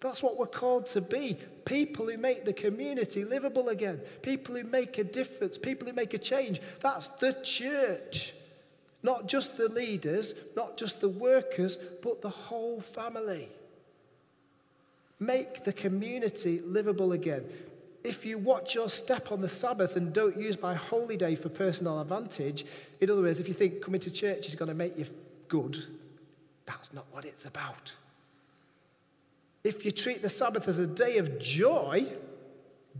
That's 0.00 0.22
what 0.22 0.38
we're 0.38 0.46
called 0.46 0.86
to 0.88 1.00
be 1.00 1.36
people 1.64 2.06
who 2.06 2.16
make 2.16 2.44
the 2.44 2.52
community 2.52 3.24
livable 3.24 3.68
again, 3.68 4.00
people 4.22 4.54
who 4.54 4.62
make 4.62 4.98
a 4.98 5.04
difference, 5.04 5.58
people 5.58 5.88
who 5.88 5.92
make 5.92 6.14
a 6.14 6.18
change. 6.18 6.60
That's 6.80 7.08
the 7.08 7.32
church. 7.42 8.32
Not 9.02 9.26
just 9.26 9.56
the 9.56 9.68
leaders, 9.68 10.34
not 10.54 10.76
just 10.76 11.00
the 11.00 11.08
workers, 11.08 11.76
but 12.02 12.22
the 12.22 12.30
whole 12.30 12.80
family. 12.80 13.48
Make 15.18 15.64
the 15.64 15.72
community 15.72 16.60
livable 16.64 17.12
again. 17.12 17.44
If 18.06 18.24
you 18.24 18.38
watch 18.38 18.72
your 18.76 18.88
step 18.88 19.32
on 19.32 19.40
the 19.40 19.48
Sabbath 19.48 19.96
and 19.96 20.12
don't 20.12 20.36
use 20.36 20.62
my 20.62 20.74
holy 20.74 21.16
day 21.16 21.34
for 21.34 21.48
personal 21.48 22.00
advantage, 22.00 22.64
in 23.00 23.10
other 23.10 23.20
words, 23.20 23.40
if 23.40 23.48
you 23.48 23.54
think 23.54 23.82
coming 23.82 24.00
to 24.02 24.12
church 24.12 24.46
is 24.46 24.54
going 24.54 24.68
to 24.68 24.74
make 24.74 24.96
you 24.96 25.06
good, 25.48 25.76
that's 26.66 26.92
not 26.92 27.04
what 27.10 27.24
it's 27.24 27.46
about. 27.46 27.92
If 29.64 29.84
you 29.84 29.90
treat 29.90 30.22
the 30.22 30.28
Sabbath 30.28 30.68
as 30.68 30.78
a 30.78 30.86
day 30.86 31.18
of 31.18 31.40
joy, 31.40 32.06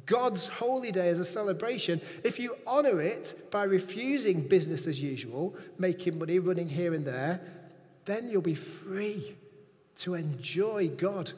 God's 0.06 0.48
holy 0.48 0.90
day 0.90 1.08
as 1.08 1.20
a 1.20 1.24
celebration, 1.24 2.00
if 2.24 2.40
you 2.40 2.56
honor 2.66 3.00
it 3.00 3.48
by 3.52 3.62
refusing 3.62 4.40
business 4.40 4.88
as 4.88 5.00
usual, 5.00 5.54
making 5.78 6.18
money, 6.18 6.40
running 6.40 6.68
here 6.68 6.92
and 6.92 7.06
there, 7.06 7.40
then 8.06 8.28
you'll 8.28 8.42
be 8.42 8.56
free 8.56 9.36
to 9.98 10.14
enjoy 10.14 10.88
God. 10.88 11.30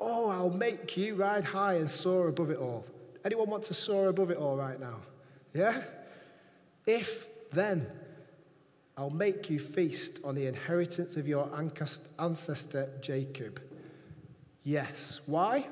Oh, 0.00 0.28
I'll 0.28 0.50
make 0.50 0.96
you 0.96 1.14
ride 1.14 1.44
high 1.44 1.74
and 1.74 1.88
soar 1.88 2.26
above 2.26 2.50
it 2.50 2.58
all. 2.58 2.84
Anyone 3.24 3.50
want 3.50 3.64
to 3.64 3.74
soar 3.74 4.08
above 4.08 4.30
it 4.30 4.36
all 4.36 4.56
right 4.56 4.78
now? 4.80 5.00
Yeah? 5.54 5.82
If 6.86 7.26
then, 7.52 7.86
I'll 8.96 9.10
make 9.10 9.48
you 9.48 9.58
feast 9.58 10.20
on 10.24 10.34
the 10.34 10.46
inheritance 10.46 11.16
of 11.16 11.28
your 11.28 11.50
ancestor 12.18 12.90
Jacob. 13.00 13.62
Yes. 14.64 15.20
Why? 15.26 15.68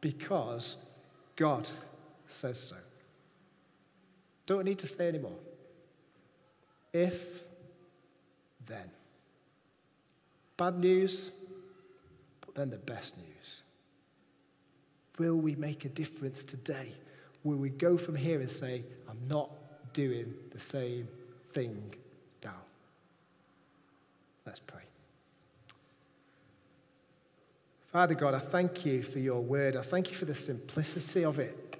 Because 0.00 0.76
God 1.36 1.68
says 2.28 2.60
so. 2.60 2.76
Don't 4.46 4.64
need 4.64 4.78
to 4.80 4.86
say 4.86 5.08
anymore. 5.08 5.38
If, 6.92 7.42
then. 8.66 8.90
Bad 10.56 10.78
news, 10.78 11.30
but 12.40 12.54
then 12.54 12.70
the 12.70 12.78
best 12.78 13.16
news. 13.16 13.63
Will 15.18 15.36
we 15.36 15.54
make 15.54 15.84
a 15.84 15.88
difference 15.88 16.44
today? 16.44 16.92
Will 17.44 17.56
we 17.56 17.70
go 17.70 17.96
from 17.96 18.16
here 18.16 18.40
and 18.40 18.50
say, 18.50 18.84
I'm 19.08 19.20
not 19.28 19.50
doing 19.92 20.34
the 20.50 20.58
same 20.58 21.08
thing 21.52 21.94
now? 22.44 22.56
Let's 24.46 24.60
pray. 24.60 24.80
Father 27.92 28.14
God, 28.14 28.34
I 28.34 28.40
thank 28.40 28.84
you 28.84 29.02
for 29.02 29.20
your 29.20 29.40
word. 29.40 29.76
I 29.76 29.82
thank 29.82 30.10
you 30.10 30.16
for 30.16 30.24
the 30.24 30.34
simplicity 30.34 31.24
of 31.24 31.38
it. 31.38 31.76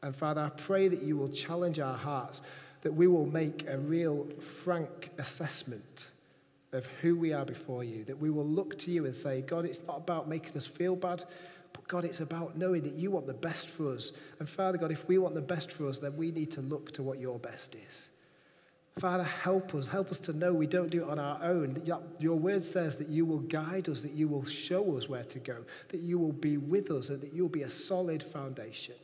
And 0.00 0.14
Father, 0.14 0.40
I 0.40 0.50
pray 0.50 0.88
that 0.88 1.02
you 1.02 1.16
will 1.16 1.30
challenge 1.30 1.80
our 1.80 1.96
hearts, 1.96 2.42
that 2.82 2.92
we 2.92 3.08
will 3.08 3.26
make 3.26 3.66
a 3.66 3.78
real 3.78 4.26
frank 4.40 5.10
assessment 5.18 6.06
of 6.72 6.86
who 7.00 7.16
we 7.16 7.32
are 7.32 7.44
before 7.44 7.82
you, 7.84 8.04
that 8.04 8.18
we 8.18 8.30
will 8.30 8.46
look 8.46 8.78
to 8.78 8.90
you 8.90 9.04
and 9.04 9.14
say, 9.14 9.42
God, 9.42 9.64
it's 9.64 9.80
not 9.86 9.98
about 9.98 10.28
making 10.28 10.56
us 10.56 10.66
feel 10.66 10.96
bad, 10.96 11.24
but 11.72 11.88
God, 11.88 12.04
it's 12.04 12.20
about 12.20 12.56
knowing 12.56 12.82
that 12.82 12.94
you 12.94 13.10
want 13.10 13.26
the 13.26 13.34
best 13.34 13.68
for 13.68 13.94
us. 13.94 14.12
And 14.38 14.48
Father 14.48 14.78
God, 14.78 14.90
if 14.92 15.06
we 15.08 15.18
want 15.18 15.34
the 15.34 15.40
best 15.40 15.70
for 15.72 15.86
us, 15.88 15.98
then 15.98 16.16
we 16.16 16.30
need 16.30 16.50
to 16.52 16.60
look 16.60 16.92
to 16.92 17.02
what 17.02 17.18
your 17.18 17.38
best 17.38 17.74
is. 17.74 18.08
Father, 18.98 19.24
help 19.24 19.74
us. 19.74 19.86
Help 19.86 20.10
us 20.10 20.18
to 20.20 20.34
know 20.34 20.52
we 20.52 20.66
don't 20.66 20.90
do 20.90 21.04
it 21.04 21.08
on 21.08 21.18
our 21.18 21.42
own. 21.42 21.82
Your 22.18 22.38
word 22.38 22.62
says 22.62 22.96
that 22.96 23.08
you 23.08 23.24
will 23.24 23.38
guide 23.38 23.88
us, 23.88 24.02
that 24.02 24.12
you 24.12 24.28
will 24.28 24.44
show 24.44 24.98
us 24.98 25.08
where 25.08 25.24
to 25.24 25.38
go, 25.38 25.64
that 25.88 26.00
you 26.00 26.18
will 26.18 26.32
be 26.32 26.58
with 26.58 26.90
us, 26.90 27.08
and 27.08 27.20
that 27.22 27.32
you 27.32 27.42
will 27.42 27.48
be 27.48 27.62
a 27.62 27.70
solid 27.70 28.22
foundation. 28.22 28.94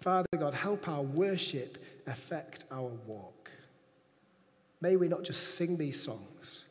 Father 0.00 0.28
God, 0.38 0.52
help 0.52 0.88
our 0.88 1.02
worship 1.02 1.78
affect 2.06 2.64
our 2.70 2.90
walk. 3.06 3.50
May 4.82 4.96
we 4.96 5.08
not 5.08 5.22
just 5.22 5.56
sing 5.56 5.76
these 5.76 6.02
songs, 6.02 6.64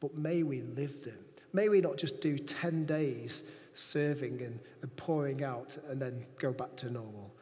but 0.00 0.16
may 0.16 0.42
we 0.42 0.62
live 0.62 1.04
them. 1.04 1.18
May 1.52 1.68
we 1.68 1.80
not 1.80 1.96
just 1.96 2.20
do 2.20 2.36
10 2.38 2.86
days 2.86 3.44
serving 3.74 4.42
and, 4.42 4.58
and 4.82 4.96
pouring 4.96 5.44
out 5.44 5.76
and 5.88 6.00
then 6.00 6.24
go 6.38 6.52
back 6.52 6.74
to 6.76 6.90
normal. 6.90 7.34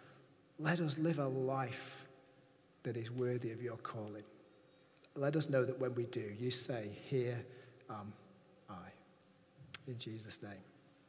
Let 0.59 0.81
us 0.81 0.99
live 0.99 1.19
a 1.19 1.29
life 1.29 2.07
that 2.83 2.97
is 2.97 3.11
worthy 3.11 3.53
of 3.53 3.63
your 3.63 3.77
calling 3.79 4.25
let 5.15 5.37
us 5.37 5.49
know 5.49 5.65
that 5.65 5.79
when 5.79 5.95
we 5.95 6.07
do, 6.07 6.33
you 6.39 6.51
say, 6.51 6.91
Here 7.09 7.45
am 7.91 8.13
I. 8.69 8.89
In 9.87 9.99
Jesus' 9.99 10.43
name, 10.43 10.63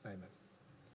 amen. 0.05 0.42